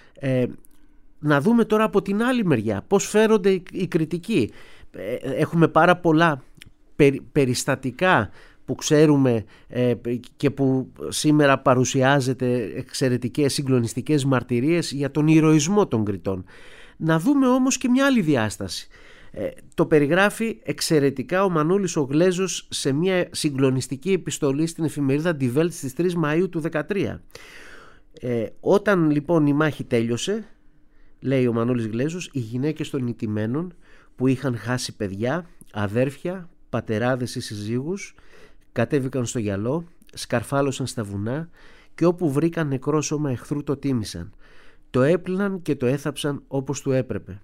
[1.20, 4.52] να δούμε τώρα από την άλλη μεριά πώς φέρονται οι κριτικοί.
[4.92, 6.44] Ε, έχουμε πάρα πολλά
[7.32, 8.30] περιστατικά
[8.66, 9.94] που ξέρουμε ε,
[10.36, 16.46] και που σήμερα παρουσιάζεται εξαιρετικές συγκλονιστικές μαρτυρίες για τον ηρωισμό των Κρητών.
[16.98, 18.88] Να δούμε όμως και μια άλλη διάσταση.
[19.32, 25.58] Ε, το περιγράφει εξαιρετικά ο Μανούλης ο Γλέζος σε μια συγκλονιστική επιστολή στην εφημερίδα Die
[25.58, 27.20] Welt στις 3 Μαΐου του 2013.
[28.60, 30.46] όταν λοιπόν η μάχη τέλειωσε
[31.20, 33.74] λέει ο Μανώλης Γλέζος, οι γυναίκες των νητημένων
[34.16, 38.16] που είχαν χάσει παιδιά, αδέρφια, πατεράδες ή συζύγους,
[38.72, 41.50] κατέβηκαν στο γυαλό, σκαρφάλωσαν στα βουνά
[41.96, 44.34] και όπου βρήκαν νεκρό σώμα εχθρού το τίμησαν.
[44.90, 47.42] Το έπλυναν και το έθαψαν όπως του έπρεπε.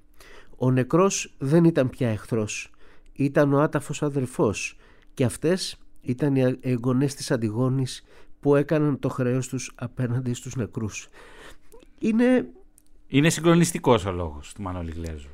[0.58, 2.72] Ο νεκρός δεν ήταν πια εχθρός,
[3.14, 4.78] ήταν ο άταφος αδερφός
[5.14, 8.04] και αυτές ήταν οι εγγονές της Αντιγόνης
[8.40, 11.08] που έκαναν το χρέος τους απέναντι στους νεκρούς.
[12.00, 12.48] Είναι
[13.14, 15.30] είναι συγκλονιστικός ο λόγος του Μανώλη Γλέζου.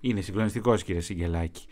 [0.00, 1.66] Είναι συγκλονιστικός, κύριε Σιγκελάκη.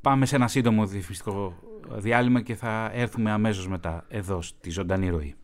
[0.00, 1.54] Πάμε σε ένα σύντομο διευθυντικό
[1.90, 5.34] διάλειμμα και θα έρθουμε αμέσως μετά εδώ στη ζωντανή ροή.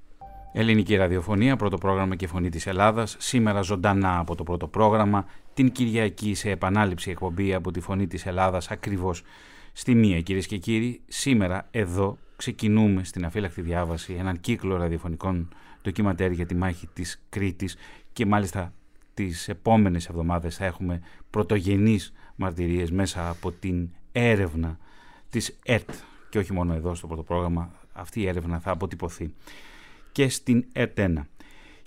[0.52, 3.16] Ελληνική ραδιοφωνία, πρώτο πρόγραμμα και φωνή της Ελλάδας.
[3.18, 5.26] Σήμερα ζωντανά από το πρώτο πρόγραμμα.
[5.54, 9.22] Την Κυριακή σε επανάληψη εκπομπή από τη φωνή της Ελλάδας ακριβώς
[9.72, 11.00] στη μία, κυρίες και κύριοι.
[11.06, 15.48] Σήμερα εδώ ξεκινούμε στην αφύλακτη διάβαση έναν κύκλο ραδιοφωνικών
[15.82, 17.76] ντοκιματέρ για τη μάχη της Κρήτης
[18.12, 18.72] και μάλιστα
[19.14, 24.78] τις επόμενες εβδομάδες θα έχουμε πρωτογενείς μαρτυρίες μέσα από την έρευνα
[25.30, 25.90] της ΕΡΤ
[26.30, 29.34] και όχι μόνο εδώ στο πρώτο πρόγραμμα, αυτή η έρευνα θα αποτυπωθεί
[30.12, 31.12] και στην ΕΡΤ 1.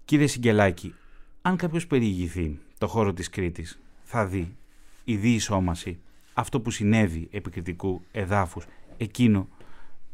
[0.05, 0.93] Κύριε Σιγκελάκη,
[1.41, 4.55] αν κάποιος περιηγηθεί το χώρο της Κρήτης θα δει
[5.03, 5.99] η διεισόμαση,
[6.33, 8.65] αυτό που συνέβη επί κριτικού εδάφους
[8.97, 9.47] εκείνο,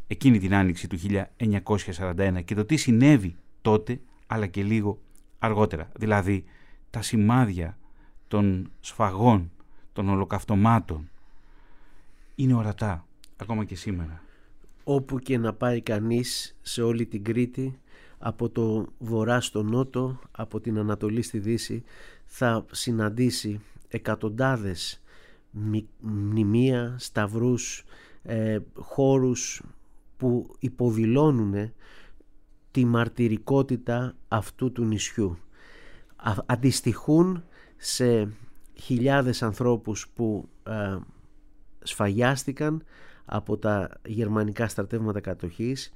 [0.08, 0.98] εκείνη την άνοιξη του
[1.96, 5.00] 1941 και το τι συνέβη τότε αλλά και λίγο
[5.40, 5.92] αργότερα.
[5.96, 6.44] Δηλαδή
[6.92, 7.78] τα σημάδια
[8.28, 9.52] των σφαγών,
[9.94, 11.10] των ολοκαυτωμάτων
[12.36, 13.06] είναι ορατά
[13.38, 14.24] ακόμα και σήμερα.
[14.84, 17.80] Όπου και να πάει κανείς σε όλη την Κρήτη
[18.18, 21.84] από το βορρά στο νότο, από την Ανατολή στη Δύση
[22.26, 25.02] θα συναντήσει εκατοντάδες
[26.00, 27.84] μνημεία, σταυρούς,
[28.24, 29.64] ε, χώρους
[30.18, 31.74] που υποδηλώνουν
[32.72, 35.38] τη μαρτυρικότητα αυτού του νησιού
[36.46, 37.44] αντιστοιχούν
[37.78, 38.34] σε
[38.74, 40.98] χιλιάδες ανθρώπους που ε,
[41.80, 42.84] σφαγιάστηκαν
[43.26, 45.94] από τα γερμανικά στρατεύματα κατοχής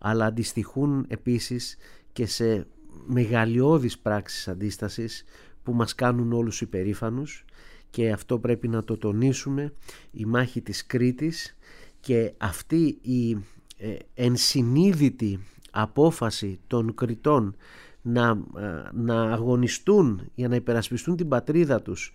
[0.00, 1.76] αλλά αντιστοιχούν επίσης
[2.12, 2.66] και σε
[3.06, 5.24] μεγαλειώδεις πράξεις αντίστασης
[5.62, 7.44] που μας κάνουν όλους υπερήφανους.
[7.90, 9.72] Και αυτό πρέπει να το τονίσουμε
[10.10, 11.56] η μάχη της Κρήτης
[12.00, 13.30] και αυτή η
[13.76, 17.56] ε, ενσυνείδητη απόφαση των Κρητών
[18.02, 22.12] να, ε, να αγωνιστούν για να υπερασπιστούν την πατρίδα τους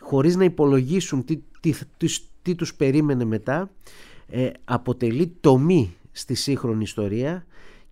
[0.00, 3.70] χωρίς να υπολογίσουν τι, τι, τις, τι τους περίμενε μετά
[4.28, 7.46] ε, αποτελεί τομή στη σύγχρονη ιστορία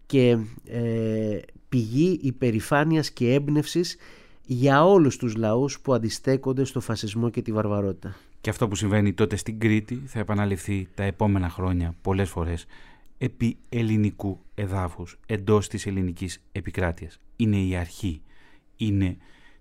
[0.07, 3.97] και ε, πηγή υπερηφάνειας και έμπνευσης
[4.47, 8.17] για όλους τους λαούς που αντιστέκονται στο φασισμό και τη βαρβαρότητα.
[8.41, 12.67] Και αυτό που συμβαίνει τότε στην Κρήτη θα επαναληφθεί τα επόμενα χρόνια πολλές φορές
[13.18, 17.20] επί ελληνικού εδάφους εντός της ελληνικής επικράτειας.
[17.37, 18.22] Είναι η αρχή.
[18.77, 19.16] Είναι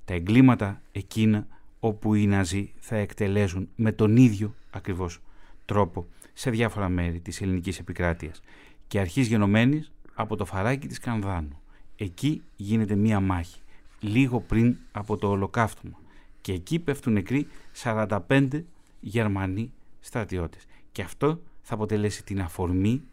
[0.06, 1.48] τα εγκλήματα εκείνα
[1.80, 5.22] όπου οι Ναζί θα εκτελέσουν με τον ίδιο ακριβώς
[5.66, 8.42] τρόπο σε διάφορα μέρη της ελληνικής επικράτειας
[8.88, 11.62] και αρχής γενομένης από το φαράκι της Κανδάνου.
[11.96, 13.60] Εκεί γίνεται μία μάχη,
[14.00, 16.00] λίγο πριν από το ολοκαύτωμα
[16.42, 17.48] και εκεί πέφτουν νεκροί
[17.84, 18.64] 45
[19.00, 20.66] Γερμανοί στρατιώτες.
[20.92, 23.04] Και αυτό θα αποτελέσει την αφορμή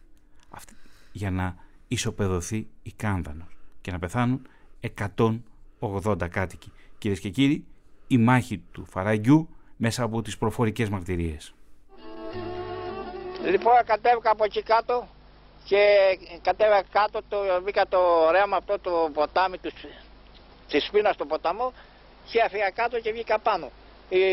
[0.50, 0.74] αυτή,
[1.12, 1.54] για να
[1.88, 4.46] ισοπεδωθεί η Κάνδανος και να πεθάνουν
[5.80, 6.72] 180 κάτοικοι.
[6.98, 7.64] Κυρίες και κύριοι,
[8.06, 11.54] η μάχη του Φαραγγιού μέσα από τις προφορικές μαρτυρίες.
[13.44, 15.08] Λοιπόν, κατέβηκα από εκεί κάτω
[15.64, 15.84] και
[16.42, 19.70] κατέβηκα κάτω, το, μπήκα το ρέμα αυτό το ποτάμι του,
[20.68, 21.72] της σπίνας του ποταμού
[22.30, 23.70] και αφήγα κάτω και βγήκα πάνω.
[24.08, 24.24] Οι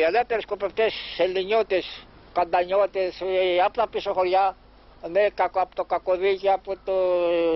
[0.00, 3.22] ελεύθεροι σκοπευτές ελληνιώτες, καντανιώτες,
[3.64, 4.56] από τα πίσω χωριά
[5.10, 6.92] ναι, από το Κακοδίκη, από το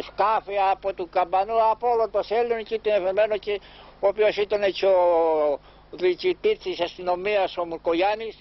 [0.03, 3.61] Σκάφι, από το Καμπανού, από όλο το Σέλλον και την Εφεμένο και
[4.01, 5.59] ο οποίος ήταν και ο,
[5.91, 8.39] διοικητής της αστυνομίας ο Μουρκογιάννης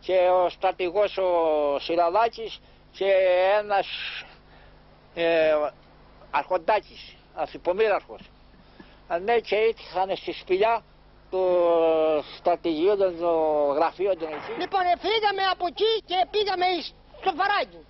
[0.00, 1.30] και ο στρατηγός ο
[1.78, 2.60] Σιραδάκης
[2.92, 3.12] και
[3.58, 3.86] ένας
[5.14, 5.54] ε,
[6.30, 8.20] αρχοντάκης, ανθυπομήραρχος.
[9.24, 10.84] Ναι και ήρθαν στη σπηλιά
[11.30, 11.44] του
[12.36, 13.14] στρατηγείου των
[13.74, 14.60] γραφείων των εκεί.
[14.60, 16.66] Λοιπόν, φύγαμε από εκεί και πήγαμε
[17.20, 17.86] στο Φαράγγι.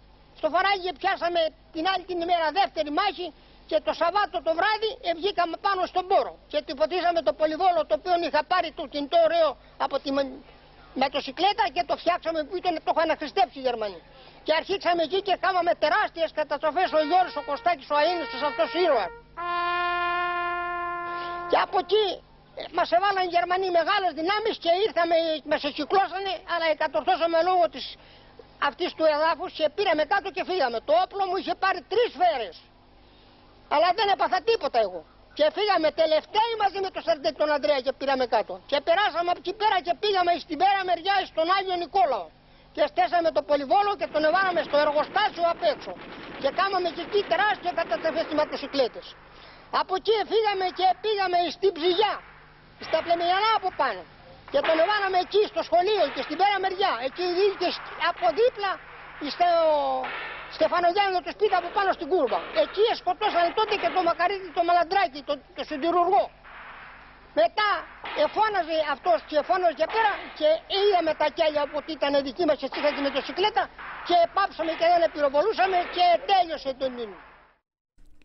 [0.46, 1.40] Στο Φαράγγι πιάσαμε
[1.74, 3.26] την άλλη την ημέρα δεύτερη μάχη
[3.70, 8.14] και το Σαββάτο το βράδυ βγήκαμε πάνω στον πόρο και τυπωτήσαμε το πολυβόλο το οποίο
[8.26, 9.50] είχα πάρει το κινητό ωραίο
[9.85, 10.11] από τη
[11.00, 14.00] μοτοσυκλέτα και το φτιάξαμε που ήταν, το είχαν χρηστέψει οι Γερμανοί.
[14.46, 19.12] Και αρχίσαμε εκεί και κάναμε τεράστιες καταστροφές ο Γιώργος, ο Κωστάκης, ο Αΐνης, αυτός ήρωας.
[21.50, 22.06] Και από εκεί
[22.61, 25.16] ε, μας έβαλαν οι Γερμανοί μεγάλες δυνάμεις και ήρθαμε,
[25.50, 27.87] μας εκυκλώσανε, αλλά εκατορθώσαμε λόγω της
[28.68, 30.78] αυτής του εδάφους και πήραμε κάτω και φύγαμε.
[30.88, 32.56] Το όπλο μου είχε πάρει τρεις φέρες.
[33.74, 35.02] Αλλά δεν έπαθα τίποτα εγώ.
[35.38, 38.52] Και φύγαμε τελευταίοι μαζί με τον Σαρντέκ τον Ανδρέα και πήραμε κάτω.
[38.70, 42.26] Και περάσαμε από εκεί πέρα και πήγαμε στην πέρα μεριά στον Άγιο Νικόλαο.
[42.74, 45.92] Και στέσαμε το πολυβόλο και τον εβάραμε στο εργοστάσιο απ' έξω.
[46.42, 49.06] Και κάναμε και εκεί τεράστια καταστροφή στις ματοσυκλέτες.
[49.80, 52.14] Από εκεί φύγαμε και πήγαμε στην ψυγιά,
[52.86, 54.02] στα πλεμιανά από πάνω.
[54.52, 56.92] Και τον εβάραμε εκεί στο σχολείο και στην πέρα μεριά.
[57.06, 57.26] Εκεί
[57.61, 57.68] και
[58.11, 58.72] από δίπλα
[59.35, 59.48] στο
[60.56, 62.40] Στεφανογιάννη το σπίτι από πάνω στην κούρβα.
[62.64, 66.24] Εκεί σκοτώσανε τότε και το μακαρίτι το μαλαντράκι, το, το συντηρουργό.
[67.40, 67.70] Μετά
[68.24, 72.68] εφώναζε αυτός και εφώναζε και πέρα και είδαμε τα κέλια που ήταν δική μας και
[72.78, 73.62] είχα τη μετοσυκλέτα
[74.09, 77.18] και πάψαμε και δεν πυροβολούσαμε και τέλειωσε τον Ελλήνου.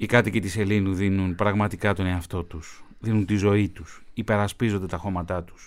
[0.02, 2.68] Οι κάτοικοι της Ελλήνου δίνουν πραγματικά τον εαυτό τους,
[3.06, 5.62] δίνουν τη ζωή τους, υπερασπίζονται τα χώματά τους.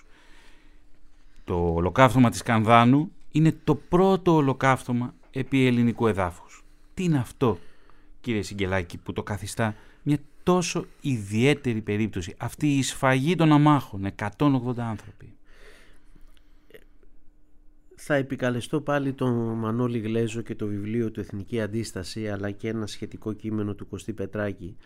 [1.44, 6.64] Το ολοκαύτωμα της Κανδάνου είναι το πρώτο ολοκαύτωμα επί ελληνικού εδάφους.
[6.94, 7.58] Τι είναι αυτό,
[8.20, 14.78] κύριε Σιγκελάκη, που το καθιστά μια τόσο ιδιαίτερη περίπτωση; Αυτή η σφαγή των αμάχων, 180
[14.78, 15.34] άνθρωποι.
[17.94, 22.86] Θα επικαλεστώ πάλι τον Μανώλη Γλέζο και το βιβλίο του Εθνική Αντίσταση αλλά και ένα
[22.86, 24.76] σχετικό κείμενο του Κωστή Πετράκη.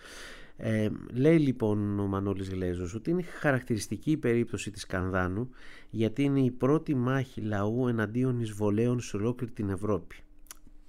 [0.61, 5.51] Ε, λέει λοιπόν ο Μανώλης Γλέζος ότι είναι χαρακτηριστική η περίπτωση της Κανδάνου
[5.91, 10.17] γιατί είναι η πρώτη μάχη λαού εναντίον εισβολέων σε ολόκληρη την Ευρώπη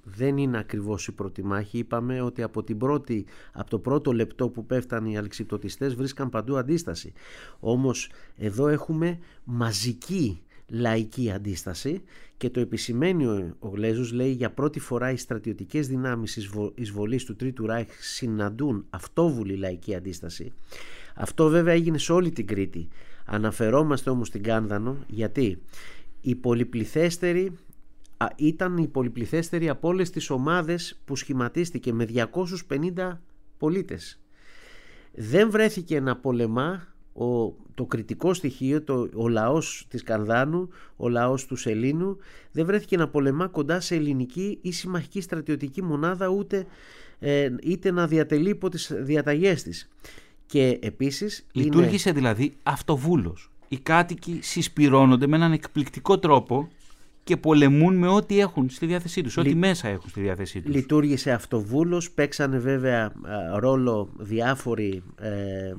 [0.04, 1.78] δεν είναι ακριβώς η πρώτη μάχη.
[1.78, 6.58] Είπαμε ότι από, την πρώτη, από το πρώτο λεπτό που πέφταν οι αλεξιπτωτιστές βρίσκαν παντού
[6.58, 7.14] αντίσταση.
[7.60, 12.02] Όμως εδώ έχουμε μαζική λαϊκή αντίσταση
[12.39, 13.25] και το επισημαίνει
[13.60, 19.56] ο Γλέζος λέει για πρώτη φορά οι στρατιωτικές δυνάμεις εισβολής του Τρίτου Ράιχ συναντούν αυτόβουλη
[19.56, 20.54] λαϊκή αντίσταση.
[21.15, 22.88] Αυτό βέβαια έγινε σε όλη την Κρήτη.
[23.25, 25.62] Αναφερόμαστε όμως στην Κάνδανο γιατί;
[26.21, 27.58] Η πολυπληθέστερη
[28.36, 33.19] ήταν η πολυπληθέστερη από όλες τις ομάδες που σχηματίστηκε με 250
[33.58, 34.19] πολίτες.
[35.13, 36.88] Δεν βρέθηκε να πολεμά
[37.20, 42.18] ο, το κριτικό στοιχείο, το, ο λαός της Κανδάνου, ο λαός του Σελήνου,
[42.52, 46.66] δεν βρέθηκε να πολεμά κοντά σε ελληνική ή συμμαχική στρατιωτική μονάδα ούτε
[47.20, 49.90] ε, είτε να διατελεί υπό τις διαταγές της.
[50.46, 51.46] Και επίσης...
[51.52, 53.52] Λειτουργήσε δηλαδή αυτοβούλος.
[53.68, 56.70] Οι κάτοικοι συσπυρώνονται με έναν εκπληκτικό τρόπο
[57.24, 60.76] και πολεμούν με ό,τι έχουν στη διάθεσή τους, ό,τι μέσα έχουν στη διάθεσή τους.
[60.76, 63.14] Λειτουργήσε αυτοβούλος, παίξανε βέβαια
[63.60, 65.74] ρόλο διάφοροι ε,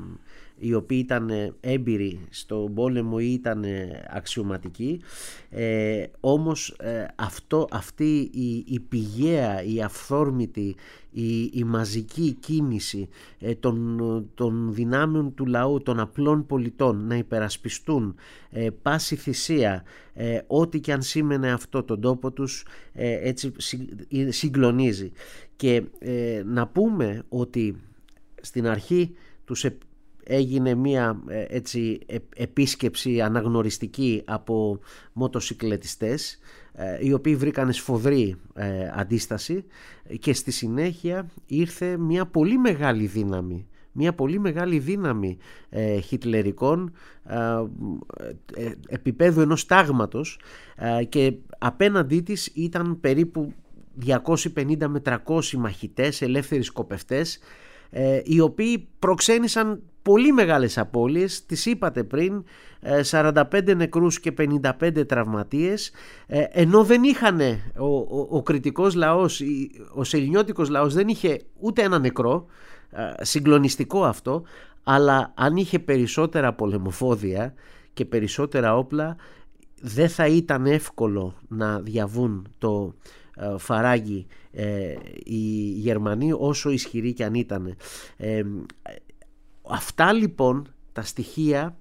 [0.60, 3.64] οι οποίοι ήταν έμπειροι στον πόλεμο ή ήταν
[4.08, 5.00] αξιωματικοί.
[5.50, 10.76] Ε, όμως ε, αυτό, αυτή η, η πηγαία, η αυθόρμητη,
[11.10, 18.14] η, η μαζική κίνηση ε, των, των δυνάμεων του λαού, των απλών πολιτών να υπερασπιστούν
[18.50, 23.52] ε, πάση θυσία ε, ό,τι και αν σήμαινε αυτό τον τόπο τους έτσι
[24.28, 25.12] συγκλονίζει.
[25.56, 25.82] Και
[26.44, 27.76] να πούμε ότι
[28.40, 29.64] στην αρχή τους
[30.24, 32.00] έγινε μία ε, έτσι
[32.36, 34.78] επίσκεψη αναγνωριστική από
[35.12, 36.38] μοτοσυκλετιστές
[36.72, 39.64] ε, οι οποίοι βρήκαν σφοδρή ε, αντίσταση
[40.20, 45.36] και στη συνέχεια ήρθε μια πολύ μεγάλη δύναμη μια πολύ μεγάλη δύναμη
[46.02, 46.92] χιτλερικών
[48.88, 50.40] επίπεδου ενός τάγματος
[51.08, 53.52] και απέναντί της ήταν περίπου
[54.06, 57.38] 250 με 300 μαχητές, ελεύθεροι σκοπευτές
[58.24, 62.44] οι οποίοι προξένησαν πολύ μεγάλες απώλειες, τις είπατε πριν,
[63.10, 65.90] 45 ε, νεκρούς και 55 τραυματίες,
[66.26, 67.40] ε, ενώ δεν είχαν
[67.76, 69.42] ο, ο, ο κριτικός λαός,
[69.94, 72.46] ο σελινιώτικος λαός δεν είχε ούτε ένα νεκρό,
[72.90, 74.42] ε, συγκλονιστικό αυτό,
[74.82, 77.54] αλλά αν είχε περισσότερα πολεμοφόδια
[77.92, 79.16] και περισσότερα όπλα,
[79.80, 82.94] δεν θα ήταν εύκολο να διαβούν το
[83.58, 84.26] φαράγγι
[85.24, 85.36] οι
[85.74, 87.76] Γερμανοί όσο ισχυροί και αν ήταν.
[89.70, 91.76] Αυτά λοιπόν τα στοιχεία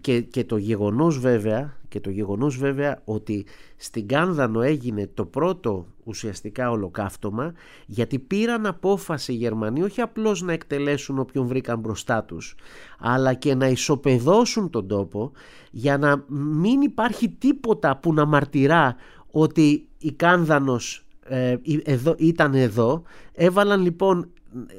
[0.00, 5.86] και, και το γεγονός βέβαια και το γεγονός βέβαια ότι στην Κάνδανο έγινε το πρώτο
[6.04, 7.52] ουσιαστικά ολοκαύτωμα
[7.86, 12.54] γιατί πήραν απόφαση οι Γερμανοί όχι απλώς να εκτελέσουν όποιον βρήκαν μπροστά τους
[12.98, 15.32] αλλά και να ισοπεδώσουν τον τόπο
[15.70, 18.96] για να μην υπάρχει τίποτα που να μαρτυρά
[19.30, 23.02] ότι η Κάνδανος ε, εδώ, ήταν εδώ.
[23.32, 24.30] Έβαλαν λοιπόν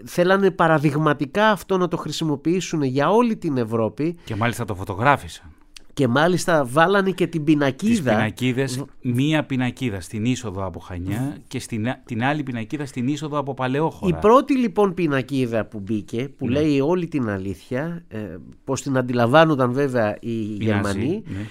[0.05, 5.51] θέλανε παραδειγματικά αυτό να το χρησιμοποιήσουν για όλη την Ευρώπη και μάλιστα το φωτογράφησαν
[5.99, 7.93] και μάλιστα βάλανε και την πινακίδα.
[7.93, 13.37] Τις πινακίδες, μία πινακίδα στην είσοδο από Χανιά και στην, την άλλη πινακίδα στην είσοδο
[13.37, 14.17] από Παλαιόχώρα.
[14.17, 16.59] Η πρώτη λοιπόν πινακίδα που μπήκε, που ναι.
[16.59, 18.17] λέει όλη την αλήθεια, ε,
[18.63, 21.45] πώς την αντιλαμβάνονταν βέβαια οι Γερμανοί, ναι.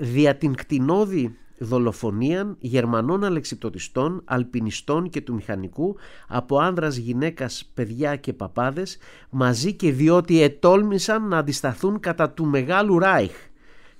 [0.00, 5.96] δια την κτηνόδη δολοφονία Γερμανών αλεξιπτωτιστών, αλπινιστών και του μηχανικού
[6.28, 8.98] από άνδρας, γυναίκας, παιδιά και παπάδες
[9.30, 13.32] μαζί και διότι ετόλμησαν να αντισταθούν κατά του Μεγάλου Ράιχ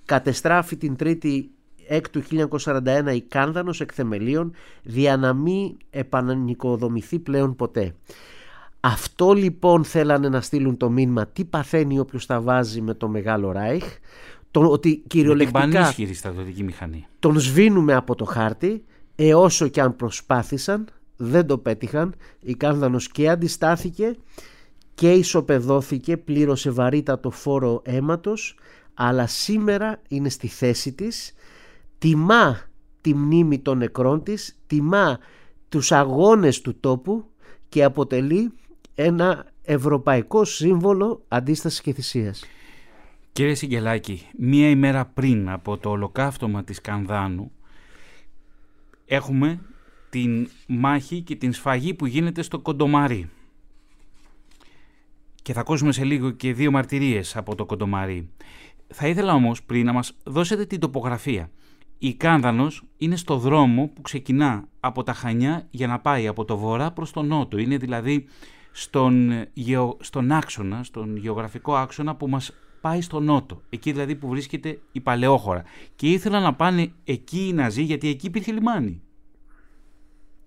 [0.05, 1.45] κατεστράφει την 3η
[1.89, 2.23] έκτου
[2.63, 4.53] 1941 η Κάνδανος εκ θεμελίων
[4.83, 7.95] δια να μην επανανοικοδομηθεί πλέον ποτέ.
[8.81, 13.53] Αυτό λοιπόν θέλανε να στείλουν το μήνυμα τι παθαίνει όποιος τα βάζει με το Μεγάλο
[13.53, 13.85] Ράιχ
[14.51, 15.95] το, ότι κυριολεκτικά
[16.63, 17.07] μηχανή.
[17.19, 18.85] τον σβήνουμε από το χάρτη
[19.15, 20.87] εώσο και αν προσπάθησαν
[21.17, 24.17] δεν το πέτυχαν η Κάνδανος και αντιστάθηκε
[24.95, 28.57] και ισοπεδώθηκε πλήρωσε βαρύτατο φόρο αίματος
[28.95, 31.35] αλλά σήμερα είναι στη θέση της,
[31.99, 32.61] τιμά
[33.01, 35.19] τη μνήμη των νεκρών της, τιμά
[35.69, 37.25] τους αγώνες του τόπου
[37.69, 38.53] και αποτελεί
[38.95, 42.45] ένα ευρωπαϊκό σύμβολο αντίστασης και θυσίας.
[43.39, 47.51] Κύριε Σιγκελάκη, μία ημέρα πριν από το ολοκαύτωμα της Κανδάνου
[49.07, 49.61] έχουμε
[50.11, 53.31] την μάχη και την σφαγή που γίνεται στο Κοντομάρι.
[55.43, 58.31] Και θα ακούσουμε σε λίγο και δύο μαρτυρίες από το Κοντομάρι.
[58.89, 61.51] Θα ήθελα όμως πριν να μας δώσετε την τοπογραφία.
[61.99, 66.57] Η Κάνδανος είναι στο δρόμο που ξεκινά από τα Χανιά για να πάει από το
[66.57, 67.59] βορρά προς το νότο.
[67.59, 68.27] Είναι δηλαδή
[68.73, 69.31] στον,
[70.01, 73.63] στον άξονα, στον γεωγραφικό άξονα που μας πάει στο νότο.
[73.71, 75.65] Εκεί δηλαδή που βρίσκεται η Παλαιόχώρα.
[75.97, 79.03] Και ήθελα να πάνε εκεί οι Ναζί γιατί εκεί υπήρχε λιμάνι.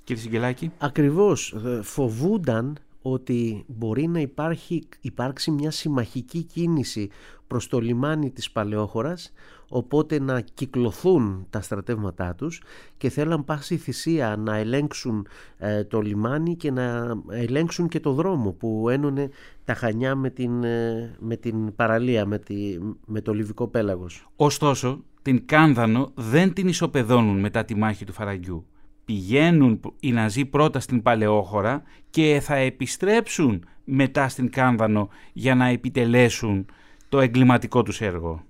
[0.04, 0.72] Κύριε Σιγκελάκη.
[0.78, 1.54] Ακριβώς.
[1.66, 7.10] Ε, φοβούνταν ότι μπορεί να υπάρχει, υπάρξει μια συμμαχική κίνηση
[7.48, 9.32] προς το λιμάνι της Παλαιόχωρας
[9.70, 12.62] οπότε να κυκλοθούν τα στρατεύματά τους
[12.98, 15.28] και θέλαν πάση θυσία να ελέγξουν
[15.58, 19.30] ε, το λιμάνι και να ελέγξουν και το δρόμο που ένωνε
[19.66, 24.28] τα Χανιά με την, ε, με την παραλία, με, τη, με το Λιβικό πέλαγος.
[24.36, 28.66] Ωστόσο, την Κάνδανο δεν την ισοπεδώνουν μετά τη μάχη του Φαραγγιού
[29.06, 36.66] πηγαίνουν οι Ναζί πρώτα στην Παλαιόχώρα και θα επιστρέψουν μετά στην Κάνδανο για να επιτελέσουν
[37.10, 38.44] το εγκληματικό τους έργο.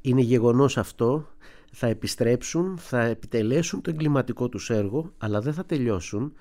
[0.00, 1.28] Είναι γεγονός αυτό,
[1.72, 6.32] θα επιστρέψουν, θα επιτελέσουν το εγκληματικό τους έργο, αλλά δεν θα τελειώσουν,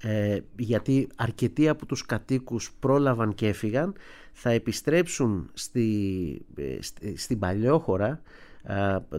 [0.00, 3.94] ε, γιατί αρκετοί από τους κατοίκους πρόλαβαν και έφυγαν,
[4.32, 8.22] θα επιστρέψουν στη, ε, στην Παλαιόχώρα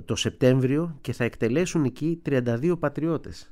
[0.06, 3.52] το Σεπτέμβριο και θα εκτελέσουν εκεί 32 πατριώτες.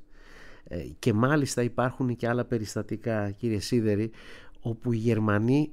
[0.63, 4.11] Ε, και μάλιστα υπάρχουν και άλλα περιστατικά κύριε Σίδερη
[4.61, 5.71] όπου οι Γερμανοί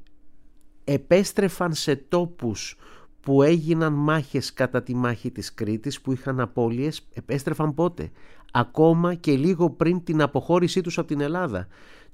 [0.85, 2.77] επέστρεφαν σε τόπους
[3.21, 8.11] που έγιναν μάχες κατά τη μάχη της Κρήτης που είχαν απώλειες επέστρεφαν πότε;
[8.53, 11.67] Ακόμα και λίγο πριν την αποχώρησή τους από την Ελλάδα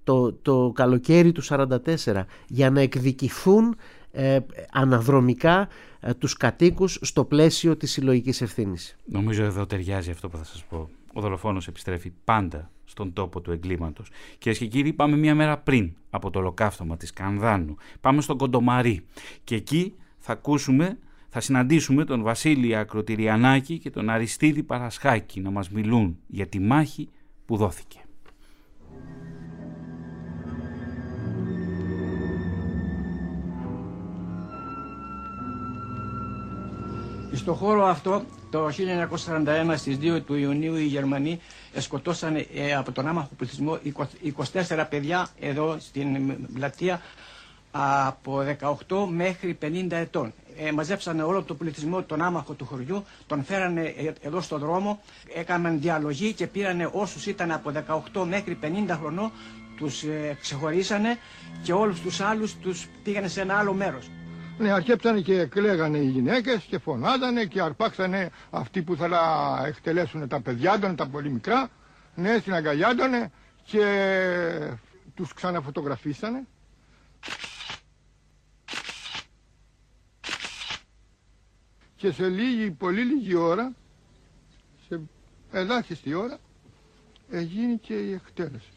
[0.04, 3.76] το, το καλοκαίρι του 1944 για να εκδικηθούν
[4.12, 4.38] ε,
[4.72, 5.68] αναδρομικά
[6.00, 8.96] ε, τους κατοίκους στο πλαίσιο της συλλογικής ευθύνης.
[9.04, 10.88] Νομίζω εδώ ταιριάζει αυτό που θα σας πω.
[11.12, 14.10] Ο δολοφόνος επιστρέφει πάντα στον τόπο του εγκλήματος.
[14.38, 17.76] Κυρίες και κύριοι, πάμε μία μέρα πριν από το ολοκαύτωμα της Κανδάνου.
[18.00, 19.04] Πάμε στον Κοντομαρί
[19.44, 20.98] και εκεί θα ακούσουμε,
[21.28, 27.08] θα συναντήσουμε τον Βασίλη Ακροτηριανάκη και τον Αριστίδη Παρασχάκη να μας μιλούν για τη μάχη
[27.46, 28.00] που δόθηκε.
[37.34, 38.68] Στο χώρο αυτό το
[39.26, 41.40] 1941 στις 2 του Ιουνίου οι Γερμανοί
[41.78, 43.78] σκοτώσαν ε, από τον άμαχο πληθυσμό
[44.68, 47.00] 24 παιδιά εδώ στην πλατεία
[48.06, 48.44] από
[48.88, 50.32] 18 μέχρι 50 ετών.
[50.58, 55.00] Ε, μαζέψανε όλο το πληθυσμό τον άμαχο του χωριού, τον φέρανε ε, εδώ στον δρόμο,
[55.34, 57.72] έκαναν διαλογή και πήρανε όσους ήταν από
[58.14, 58.66] 18 μέχρι 50
[59.00, 59.32] χρονών,
[59.76, 61.16] τους ε, ξεχωρίσανε
[61.62, 64.06] και όλους τους άλλους τους πήγανε σε ένα άλλο μέρος.
[64.62, 69.08] Ναι, αρχέψανε και κλαίγανε οι γυναίκες και φωνάζανε και αρπάξανε αυτοί που θα
[69.66, 71.68] εκτελέσουν τα παιδιά των, τα πολύ μικρά.
[72.14, 72.94] Ναι, στην αγκαλιά
[73.64, 73.84] και
[75.14, 76.46] τους ξαναφωτογραφίσανε.
[82.02, 83.72] και σε λίγη, πολύ λίγη ώρα,
[84.88, 85.00] σε
[85.52, 86.38] ελάχιστη ώρα,
[87.30, 88.72] έγινε και η εκτέλεση.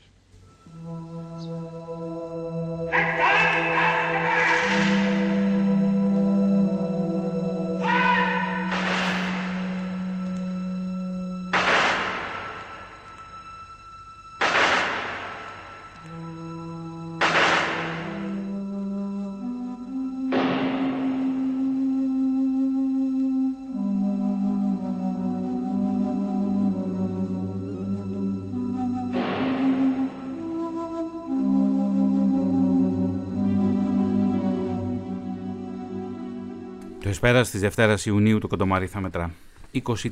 [37.26, 39.34] Πέρα τη Δευτέρας Ιουνίου το Κοντομαρί θα μετρά
[39.72, 40.10] 24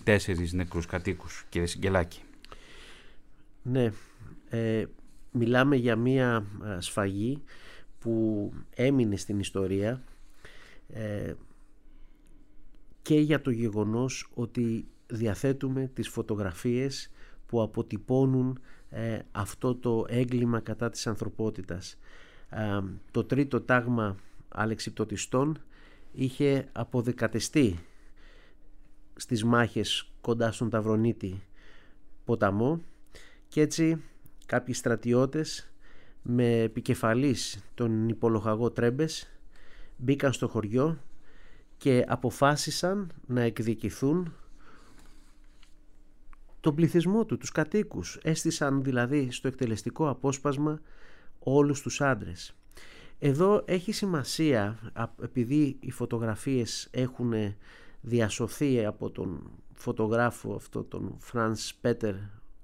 [0.52, 2.22] νεκρούς κατοίκους, κύριε Σιγκελάκη.
[3.62, 3.92] Ναι,
[4.50, 4.86] ε,
[5.32, 6.46] μιλάμε για μία
[6.80, 7.44] σφαγή
[8.00, 10.02] που έμεινε στην ιστορία
[10.90, 11.34] ε,
[13.02, 17.12] και για το γεγονός ότι διαθέτουμε τις φωτογραφίες
[17.46, 18.60] που αποτυπώνουν
[18.90, 22.00] ε, αυτό το έγκλημα κατά της ανθρωπότητας.
[23.12, 24.16] το τρίτο τάγμα
[24.48, 25.60] αλεξιπτωτιστών
[26.14, 27.80] είχε αποδεκατεστεί
[29.16, 31.44] στις μάχες κοντά στον Ταυρονίτη
[32.26, 32.82] ποταμό
[33.48, 34.02] και έτσι
[34.46, 35.72] κάποιοι στρατιώτες
[36.22, 39.28] με επικεφαλής τον υπολογαγό Τρέμπες
[39.98, 40.98] μπήκαν στο χωριό
[41.78, 44.34] και αποφάσισαν να εκδικηθούν
[46.60, 48.20] τον πληθυσμό του, τους κατοίκους.
[48.22, 50.82] Έστησαν δηλαδή στο εκτελεστικό απόσπασμα
[51.40, 52.56] όλους τους άντρες.
[53.26, 54.80] Εδώ έχει σημασία
[55.24, 57.34] επειδή οι φωτογραφίες έχουν
[58.02, 62.16] διασωθεί από τον φωτογράφο αυτό τον Φρανς Πέτερ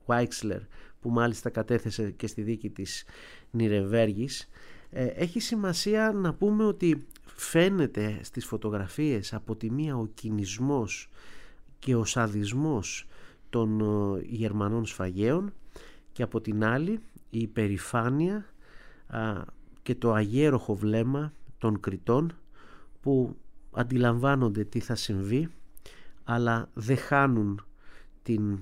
[0.06, 0.60] Βάιξλερ
[1.00, 3.04] που μάλιστα κατέθεσε και στη δίκη της
[3.52, 4.50] Νυρεμβέργης
[4.90, 11.10] ε, έχει σημασία να πούμε ότι φαίνεται στις φωτογραφίες από τη μία ο κυνισμός
[11.80, 13.08] και ο σαδισμός
[13.50, 15.54] των ε, Γερμανών σφαγέων
[16.12, 17.00] και από την άλλη
[17.30, 18.46] η υπερηφάνεια
[19.90, 22.36] και το αγέροχο βλέμμα των κριτών
[23.02, 23.36] που
[23.72, 25.50] αντιλαμβάνονται τι θα συμβεί
[26.24, 27.66] αλλά δεν χάνουν
[28.24, 28.60] την,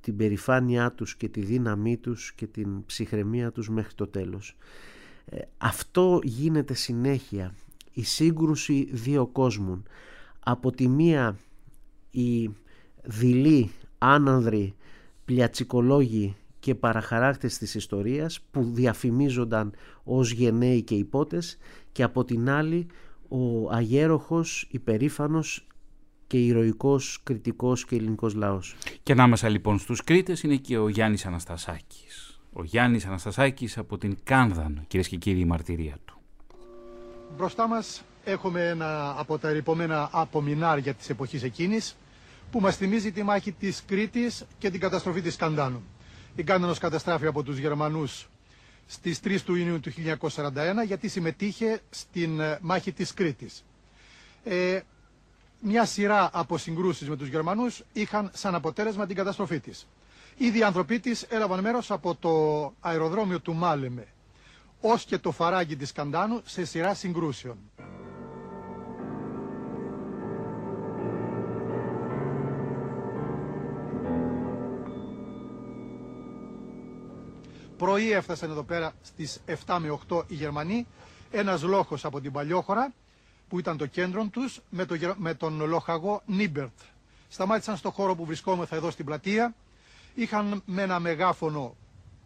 [0.00, 4.56] την περηφάνειά τους και τη δύναμή τους και την ψυχραιμία τους μέχρι το τέλος.
[5.24, 7.54] Ε, αυτό γίνεται συνέχεια,
[7.92, 9.82] η σύγκρουση δύο κόσμων.
[10.40, 11.38] Από τη μία
[12.10, 12.50] οι
[13.02, 14.74] δειλοί, άνανδροι,
[15.24, 21.58] πλιατσικολόγοι και παραχαράκτες της ιστορίας που διαφημίζονταν ως γενναίοι και υπότες
[21.92, 22.86] και από την άλλη
[23.28, 25.66] ο αγέροχος, υπερήφανος
[26.26, 28.76] και ηρωικός κριτικός και ελληνικός λαός.
[29.02, 32.40] Και ανάμεσα λοιπόν στους Κρήτες είναι και ο Γιάννης Αναστασάκης.
[32.52, 36.20] Ο Γιάννης Αναστασάκης από την Κάνδαν, κυρίες και κύριοι, η μαρτυρία του.
[37.36, 41.96] Μπροστά μας έχουμε ένα από τα ερυπωμένα απομεινάρια της εποχής εκείνης
[42.50, 45.82] που μας θυμίζει τη μάχη της Κρήτης και την καταστροφή της Καντάνου.
[46.36, 48.28] Η Κάνδανος καταστράφει από τους Γερμανούς
[48.86, 50.50] στις 3 του Ιουνίου του 1941
[50.86, 53.64] γιατί συμμετείχε στην ε, μάχη της Κρήτης.
[54.44, 54.80] Ε,
[55.60, 59.86] μια σειρά από συγκρούσεις με τους Γερμανούς είχαν σαν αποτέλεσμα την καταστροφή της.
[60.36, 64.06] Ήδη οι άνθρωποι της έλαβαν μέρος από το αεροδρόμιο του Μάλεμε
[64.80, 67.56] ως και το φαράγγι της Καντάνου σε σειρά συγκρούσεων.
[77.78, 80.86] Πρωί έφτασαν εδώ πέρα στις 7 με 8 οι Γερμανοί,
[81.30, 82.92] ένας λόχος από την Παλιόχωρα,
[83.48, 86.78] που ήταν το κέντρο τους, με, το, με τον λοχαγό Νίμπερτ.
[87.28, 89.54] Σταμάτησαν στο χώρο που βρισκόμεθα εδώ στην πλατεία,
[90.14, 91.76] είχαν με ένα μεγάφωνο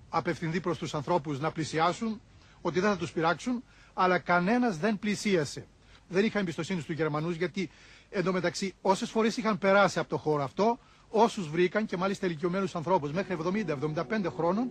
[0.09, 2.21] απευθυνθεί προς τους ανθρώπους να πλησιάσουν,
[2.61, 3.63] ότι δεν θα τους πειράξουν,
[3.95, 5.67] αλλά κανένας δεν πλησίασε.
[6.09, 7.71] Δεν είχαν εμπιστοσύνη στους Γερμανούς γιατί
[8.11, 10.79] εντωμεταξύ όσες φορές είχαν περάσει από το χώρο αυτό,
[11.09, 13.37] όσους βρήκαν και μάλιστα ηλικιωμένους ανθρώπους μέχρι
[13.67, 14.71] 70-75 χρόνων,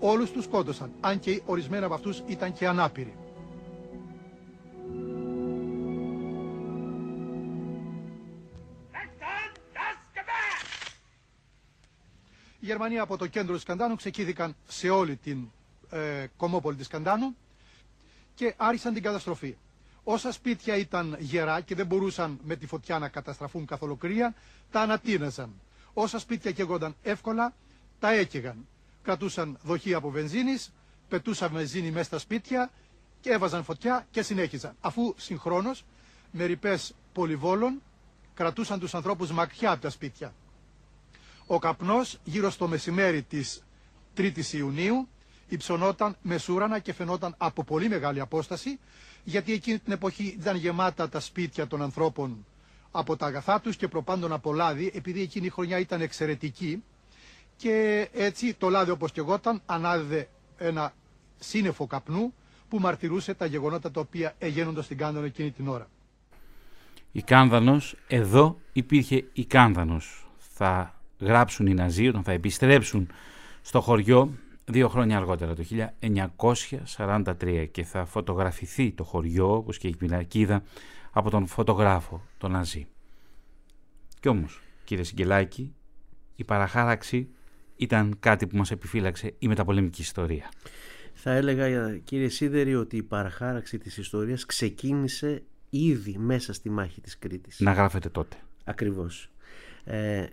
[0.00, 3.14] Όλους τους σκότωσαν, αν και ορισμένα από αυτούς ήταν και ανάπηροι.
[12.60, 15.50] Οι Γερμανοί από το κέντρο της Καντάνου ξεκίνηκαν σε όλη την
[15.90, 17.36] ε, κομμόπολη της Καντάνου
[18.34, 19.56] και άρχισαν την καταστροφή.
[20.04, 24.34] Όσα σπίτια ήταν γερά και δεν μπορούσαν με τη φωτιά να καταστραφούν καθ' ολοκλήρια,
[24.70, 25.52] τα ανατείναζαν.
[25.94, 27.54] Όσα σπίτια καίγονταν εύκολα,
[27.98, 28.66] τα έκαιγαν
[29.08, 30.72] κρατούσαν δοχεία από βενζίνης,
[31.08, 32.70] πετούσαν βενζίνη μέσα στα σπίτια
[33.20, 34.76] και έβαζαν φωτιά και συνέχιζαν.
[34.80, 35.84] Αφού συγχρόνως
[36.30, 37.82] με ρηπές πολυβόλων
[38.34, 40.34] κρατούσαν τους ανθρώπους μακριά από τα σπίτια.
[41.46, 43.62] Ο καπνός γύρω στο μεσημέρι της
[44.16, 45.08] 3ης Ιουνίου
[45.48, 48.78] υψωνόταν μεσούρανα και φαινόταν από πολύ μεγάλη απόσταση
[49.24, 52.46] γιατί εκείνη την εποχή ήταν γεμάτα τα σπίτια των ανθρώπων
[52.90, 56.82] από τα αγαθά τους και προπάντων από λάδι, επειδή εκείνη η χρονιά ήταν εξαιρετική
[57.58, 60.28] και έτσι το λάδι όπως και εγώ ανάδεδε
[60.58, 60.94] ένα
[61.38, 62.34] σύννεφο καπνού
[62.68, 65.88] που μαρτυρούσε τα γεγονότα τα οποία εγένονταν στην Κάνδανο εκείνη την ώρα.
[67.12, 70.30] Η Κάνδανος, εδώ υπήρχε η Κάνδανος.
[70.38, 73.08] Θα γράψουν οι Ναζί όταν θα επιστρέψουν
[73.62, 74.32] στο χωριό
[74.64, 75.64] δύο χρόνια αργότερα, το
[76.96, 80.62] 1943 και θα φωτογραφηθεί το χωριό, όπως και η πινακίδα,
[81.10, 82.86] από τον φωτογράφο, τον Ναζί.
[84.20, 85.74] Κι όμως, κύριε Σιγκελάκη,
[86.36, 87.28] η παραχάραξη
[87.78, 90.48] ήταν κάτι που μας επιφύλαξε η μεταπολεμική ιστορία.
[91.14, 97.18] Θα έλεγα κύριε Σίδερη ότι η παραχάραξη της ιστορίας ξεκίνησε ήδη μέσα στη μάχη της
[97.18, 97.60] Κρήτης.
[97.60, 98.36] Να γράφετε τότε.
[98.64, 99.30] Ακριβώς.
[99.84, 100.26] Ε,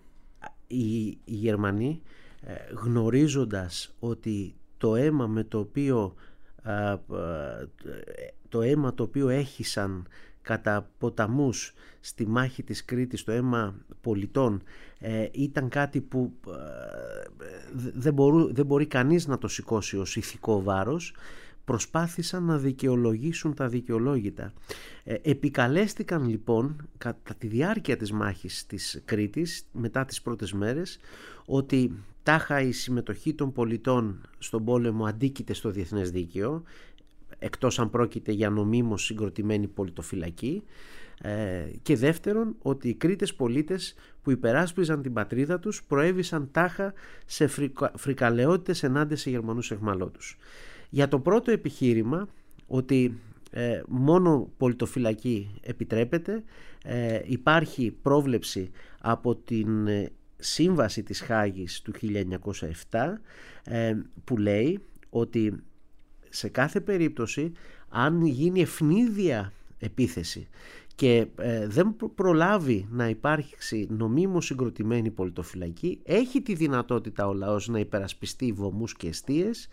[0.67, 2.01] οι, οι Γερμανοί
[2.41, 6.15] ε, γνωρίζοντας ότι το αίμα με το οποίο
[8.49, 10.07] το αίμα το οποίο έχησαν
[10.41, 14.63] κατά ποταμούς στη μάχη της Κρήτης το αίμα πολιτών
[15.07, 16.33] ε, ήταν κάτι που
[17.93, 21.13] δεν, μπορού, δεν μπορεί κανείς να το σηκώσει ως ηθικό βάρος
[21.65, 24.53] προσπάθησαν να δικαιολογήσουν τα δικαιολόγητα.
[25.03, 30.99] Ε, επικαλέστηκαν λοιπόν κατά τη διάρκεια της μάχης της Κρήτης μετά τις πρώτες μέρες
[31.45, 31.91] ότι
[32.23, 36.63] τάχα η συμμετοχή των πολιτών στον πόλεμο αντίκειται στο διεθνές δίκαιο
[37.39, 40.63] εκτός αν πρόκειται για νομίμως συγκροτημένη πολιτοφυλακή
[41.21, 46.93] ε, και δεύτερον ότι οι Κρήτες πολίτες που υπεράσπιζαν την πατρίδα τους προέβησαν τάχα
[47.25, 50.37] σε φρικα, φρικαλαιότητες ενάντια σε Γερμανούς εχμαλώτους.
[50.89, 52.27] Για το πρώτο επιχείρημα
[52.67, 53.19] ότι
[53.57, 56.43] ε, μόνο πολιτοφυλακή επιτρέπεται
[56.83, 61.93] ε, υπάρχει πρόβλεψη από την ε, σύμβαση της Χάγης του
[62.89, 63.13] 1907
[64.23, 65.63] που λέει ότι
[66.29, 67.51] σε κάθε περίπτωση
[67.89, 70.47] αν γίνει ευνίδια επίθεση
[70.95, 71.27] και
[71.67, 75.99] δεν προλάβει να υπάρξει νομίμως συγκροτημένη πολιτοφυλακή.
[76.03, 79.67] Έχει τη δυνατότητα ο λαός να υπερασπιστεί βωμούς και αιστείες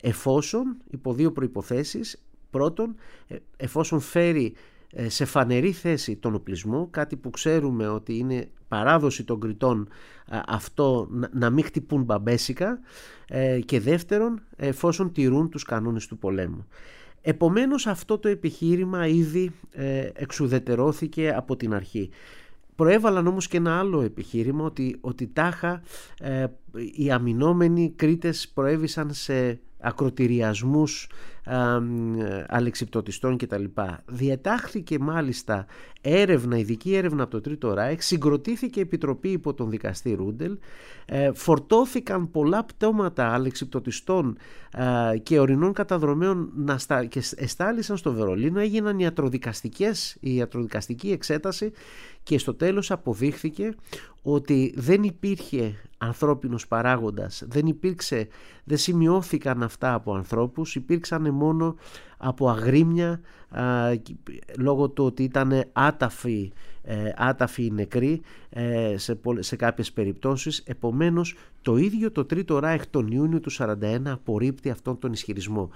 [0.00, 2.94] εφόσον, υπό δύο προϋποθέσεις, πρώτον,
[3.28, 4.52] ε, εφόσον φέρει
[4.92, 9.88] ε, σε φανερή θέση τον οπλισμό, κάτι που ξέρουμε ότι είναι παράδοση των κριτών
[10.46, 12.80] αυτό να μην χτυπούν μπαμπέσικα.
[13.26, 16.66] Ε, και δεύτερον εφόσον τηρούν τους κανόνες του πολέμου.
[17.22, 19.50] Επομένως αυτό το επιχείρημα ήδη
[20.12, 22.10] εξουδετερώθηκε από την αρχή.
[22.76, 25.82] Προέβαλαν όμως και ένα άλλο επιχείρημα ότι, ότι τάχα
[26.96, 31.08] οι αμυνόμενοι Κρήτες προέβησαν σε ακροτηριασμούς
[32.46, 33.64] αλεξιπτωτιστών κτλ.
[34.06, 35.66] Διατάχθηκε μάλιστα
[36.00, 40.58] έρευνα, ειδική έρευνα από το Τρίτο Ράιχ, συγκροτήθηκε επιτροπή υπό τον δικαστή Ρούντελ,
[41.04, 44.36] ε, φορτώθηκαν πολλά πτώματα αλεξιπτωτιστών
[45.22, 51.72] και ορεινών καταδρομέων να στα, και εστάλησαν στο Βερολίνο, έγιναν ιατροδικαστικές, η ιατροδικαστική εξέταση
[52.22, 53.74] και στο τέλος αποδείχθηκε
[54.22, 58.28] ότι δεν υπήρχε ανθρώπινος παράγοντας, δεν υπήρξε,
[58.64, 61.76] δεν σημειώθηκαν αυτά από ανθρώπους, υπήρξαν μόνο
[62.16, 63.20] από αγρίμια
[64.58, 68.20] λόγω του ότι ήταν άταφοι, ε, άταφοι νεκροί
[68.50, 70.62] ε, σε, σε κάποιες περιπτώσεις.
[70.66, 75.70] Επομένως το ίδιο το Τρίτο Ράιχ τον Ιούνιο του 1941 απορρίπτει αυτόν τον ισχυρισμό.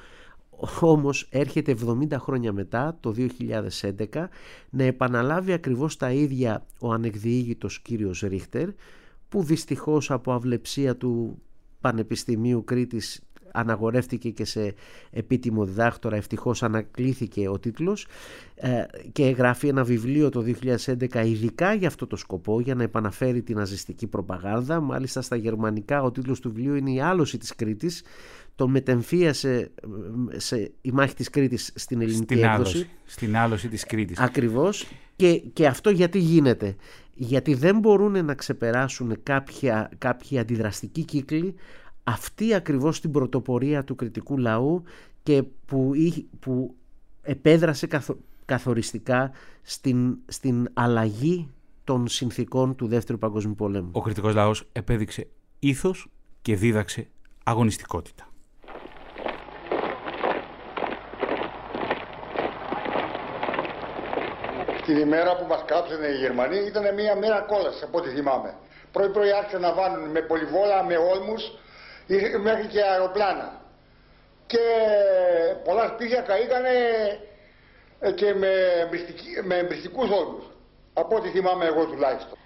[0.80, 4.28] Όμως έρχεται 70 χρόνια μετά, το 2011,
[4.70, 8.68] να επαναλάβει ακριβώς τα ίδια ο ανεκδιήγητος κύριος Ρίχτερ,
[9.34, 11.42] που δυστυχώς από αυλεψία του
[11.80, 13.20] Πανεπιστημίου Κρήτης
[13.54, 14.74] αναγορεύτηκε και σε
[15.10, 18.06] επίτιμο διδάκτορα ευτυχώς ανακλήθηκε ο τίτλος
[18.54, 20.44] ε, και γράφει ένα βιβλίο το
[20.84, 26.02] 2011 ειδικά για αυτό το σκοπό για να επαναφέρει την ναζιστική προπαγάνδα μάλιστα στα γερμανικά
[26.02, 28.02] ο τίτλος του βιβλίου είναι η άλωση της Κρήτης
[28.54, 29.70] τον μετεμφίασε
[30.36, 32.76] σε η μάχη της Κρήτης στην ελληνική στην έκδοση.
[32.76, 34.18] Άλωση, στην άλωση της Κρήτης.
[34.18, 34.86] Ακριβώς.
[35.16, 36.76] Και, και αυτό γιατί γίνεται.
[37.14, 41.54] Γιατί δεν μπορούν να ξεπεράσουν κάποια, κάποια αντιδραστική κύκλη
[42.04, 44.82] αυτή ακριβώς την πρωτοπορία του κριτικού λαού
[45.22, 45.92] και που,
[46.40, 46.74] που
[47.22, 47.88] επέδρασε
[48.44, 49.30] καθοριστικά
[49.62, 51.48] στην, στην αλλαγή
[51.84, 53.90] των συνθήκων του Δεύτερου Παγκόσμιου Πολέμου.
[53.92, 55.26] Ο κριτικός λαός επέδειξε
[55.58, 56.08] ήθος
[56.42, 57.08] και δίδαξε
[57.44, 58.28] αγωνιστικότητα.
[64.86, 68.54] Την ημέρα που μας κάψανε οι Γερμανοί ήταν μια μέρα κόλαση από ό,τι θυμάμαι.
[68.92, 71.42] Πρωί πρωί άρχισαν να βάλουν με πολυβόλα, με όλμους,
[72.42, 73.60] μέχρι και αεροπλάνα.
[74.46, 74.58] Και
[75.64, 76.70] πολλά σπίτια καήκανε
[78.00, 78.52] ε, και με,
[79.42, 80.44] με εμπριστικούς όλμους.
[80.94, 82.38] Από ό,τι θυμάμαι εγώ τουλάχιστον.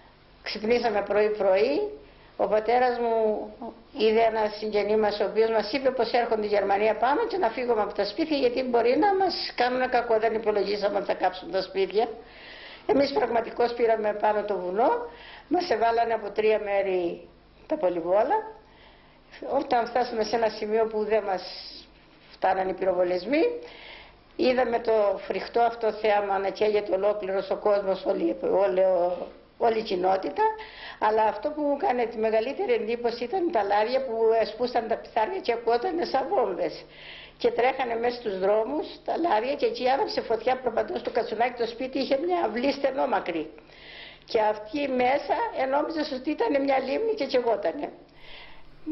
[0.42, 1.90] Ξυπνήσαμε πρωί-πρωί,
[2.36, 3.14] ο πατέρας μου
[3.98, 7.48] είδε ένα συγγενή μας ο οποίος μας είπε πως έρχονται οι Γερμανία πάμε και να
[7.48, 11.50] φύγουμε από τα σπίτια γιατί μπορεί να μας κάνουν κακό, δεν υπολογίσαμε να θα κάψουν
[11.50, 12.09] τα σπίτια.
[12.86, 14.90] Εμείς πραγματικώς πήραμε πάνω το βουνό,
[15.48, 17.28] μας εβάλανε από τρία μέρη
[17.66, 18.56] τα πολυβόλα.
[19.61, 21.43] Όταν φτάσαμε σε ένα σημείο που δεν μας
[22.31, 23.43] φτάνανε οι πυροβολισμοί,
[24.37, 28.83] είδαμε το φρικτό αυτό θέαμα να καίγεται ολόκληρος ο κόσμος, όλη, όλη,
[29.59, 30.43] όλη η κοινότητα.
[30.99, 34.14] Αλλά αυτό που μου έκανε τη μεγαλύτερη εντύπωση ήταν τα λάρια που
[34.53, 36.85] σπούσαν τα πιθάρια και ακούγονταν σαν βόμβες
[37.39, 41.66] και τρέχανε μέσα στους δρόμους τα λάρια και εκεί άναψε φωτιά προπαντός στο κατσουνάκι το
[41.66, 43.51] σπίτι είχε μια αυλή στενόμακρη
[44.24, 47.93] και αυτή μέσα ενόμιζε ότι ήταν μια λίμνη και κεγότανε.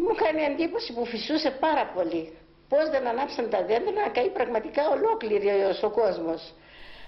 [0.01, 2.33] Μου έκανε εντύπωση που φυσούσε πάρα πολύ.
[2.69, 5.49] Πώς δεν ανάψαν τα δέντρα να καεί πραγματικά ολόκληρη
[5.83, 6.55] ο κόσμος.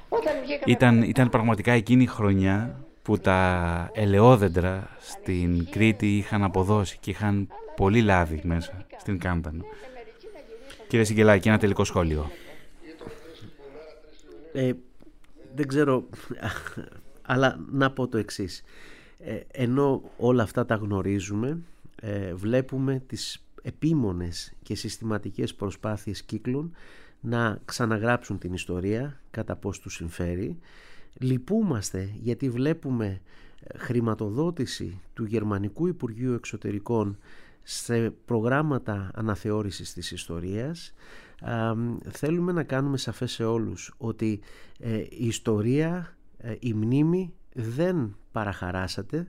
[0.08, 0.34] Όταν
[0.64, 7.48] ήταν, ήταν πραγματικά εκείνη η χρονιά που τα ελαιόδεντρα στην Κρήτη είχαν αποδώσει και είχαν
[7.76, 9.64] πολύ λάδι μέσα στην Κάμπανο.
[10.88, 12.30] Κύριε Σιγκελάκη, ένα τελικό σχόλιο.
[14.52, 14.72] Ε,
[15.54, 16.04] δεν ξέρω,
[17.32, 18.64] αλλά να πω το εξής.
[19.18, 21.58] Ε, ενώ όλα αυτά τα γνωρίζουμε,
[22.00, 26.72] ε, βλέπουμε τις επίμονες και συστηματικές προσπάθειες κύκλων
[27.20, 30.58] να ξαναγράψουν την ιστορία κατά πώς τους συμφέρει.
[31.20, 33.20] Λυπούμαστε γιατί βλέπουμε
[33.60, 37.18] ε, χρηματοδότηση του Γερμανικού Υπουργείου Εξωτερικών
[37.62, 40.92] σε προγράμματα αναθεώρησης της ιστορίας
[42.10, 44.40] θέλουμε να κάνουμε σαφές σε όλους ότι
[44.78, 49.28] ε, η ιστορία, ε, η μνήμη δεν παραχαράσατε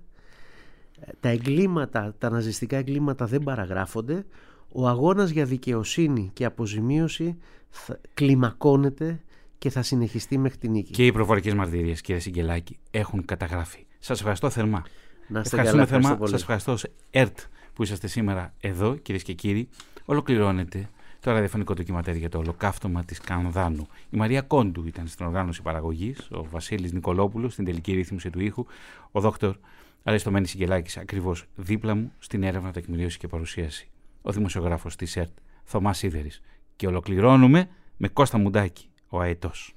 [1.19, 4.25] τα εγκλήματα, τα ναζιστικά εγκλήματα δεν παραγράφονται
[4.71, 7.37] ο αγώνας για δικαιοσύνη και αποζημίωση
[7.69, 9.19] θα, κλιμακώνεται
[9.57, 10.91] και θα συνεχιστεί μέχρι την νίκη.
[10.91, 13.85] Και οι προφορικές μαρτυρίες κύριε Σιγκελάκη έχουν καταγραφεί.
[13.99, 14.83] Σας ευχαριστώ θερμά.
[15.27, 16.27] Να είστε Ευχαριστούμε καλά, θερμά.
[16.27, 16.77] Σας ευχαριστώ
[17.11, 17.39] ΕΡΤ
[17.73, 19.69] που είσαστε σήμερα εδώ, κυρίες και κύριοι,
[20.05, 20.89] ολοκληρώνεται
[21.19, 23.87] το ραδιοφωνικό ντοκιματέρ για το ολοκαύτωμα της Κανδάνου.
[24.09, 28.65] Η Μαρία Κόντου ήταν στην οργάνωση παραγωγής, ο Βασίλης Νικολόπουλος στην τελική ρύθμιση του ήχου,
[29.11, 29.55] ο δόκτωρ
[30.03, 33.89] Αριστομένη Σιγκελάκη ακριβώς δίπλα μου στην έρευνα, τεκμηρίωση και παρουσίαση.
[34.21, 36.41] Ο δημοσιογράφος της ΕΡΤ, Θωμάς Σίδερης.
[36.75, 39.73] Και ολοκληρώνουμε με Κώστα Μουντάκη, ο Αετός.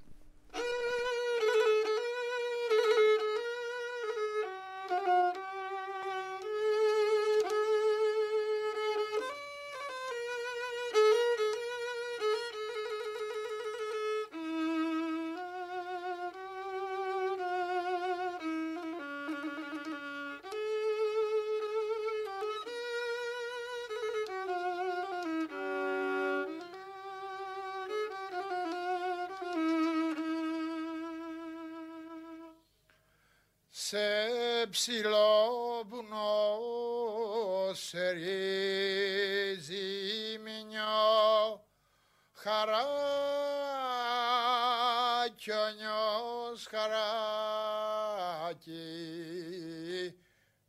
[45.43, 47.03] Κι ο νιός χαράκι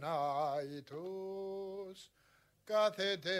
[0.00, 0.16] να
[2.64, 3.38] κάθεται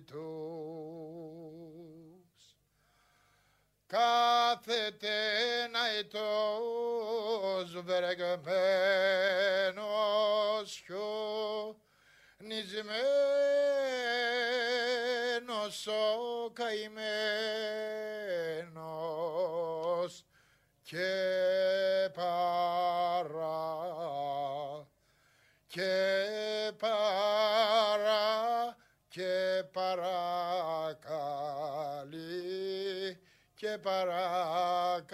[0.00, 1.19] τους.
[3.90, 5.08] Κάθεται
[6.08, 8.50] τους βρεγμένος
[12.38, 12.96] νησμένος
[15.86, 16.94] ο καημένος
[20.82, 21.08] και
[22.14, 23.40] παρά
[25.66, 26.26] και
[26.78, 28.76] παρά
[29.08, 30.59] και παρακαλεί
[33.60, 35.10] και παρακαλεί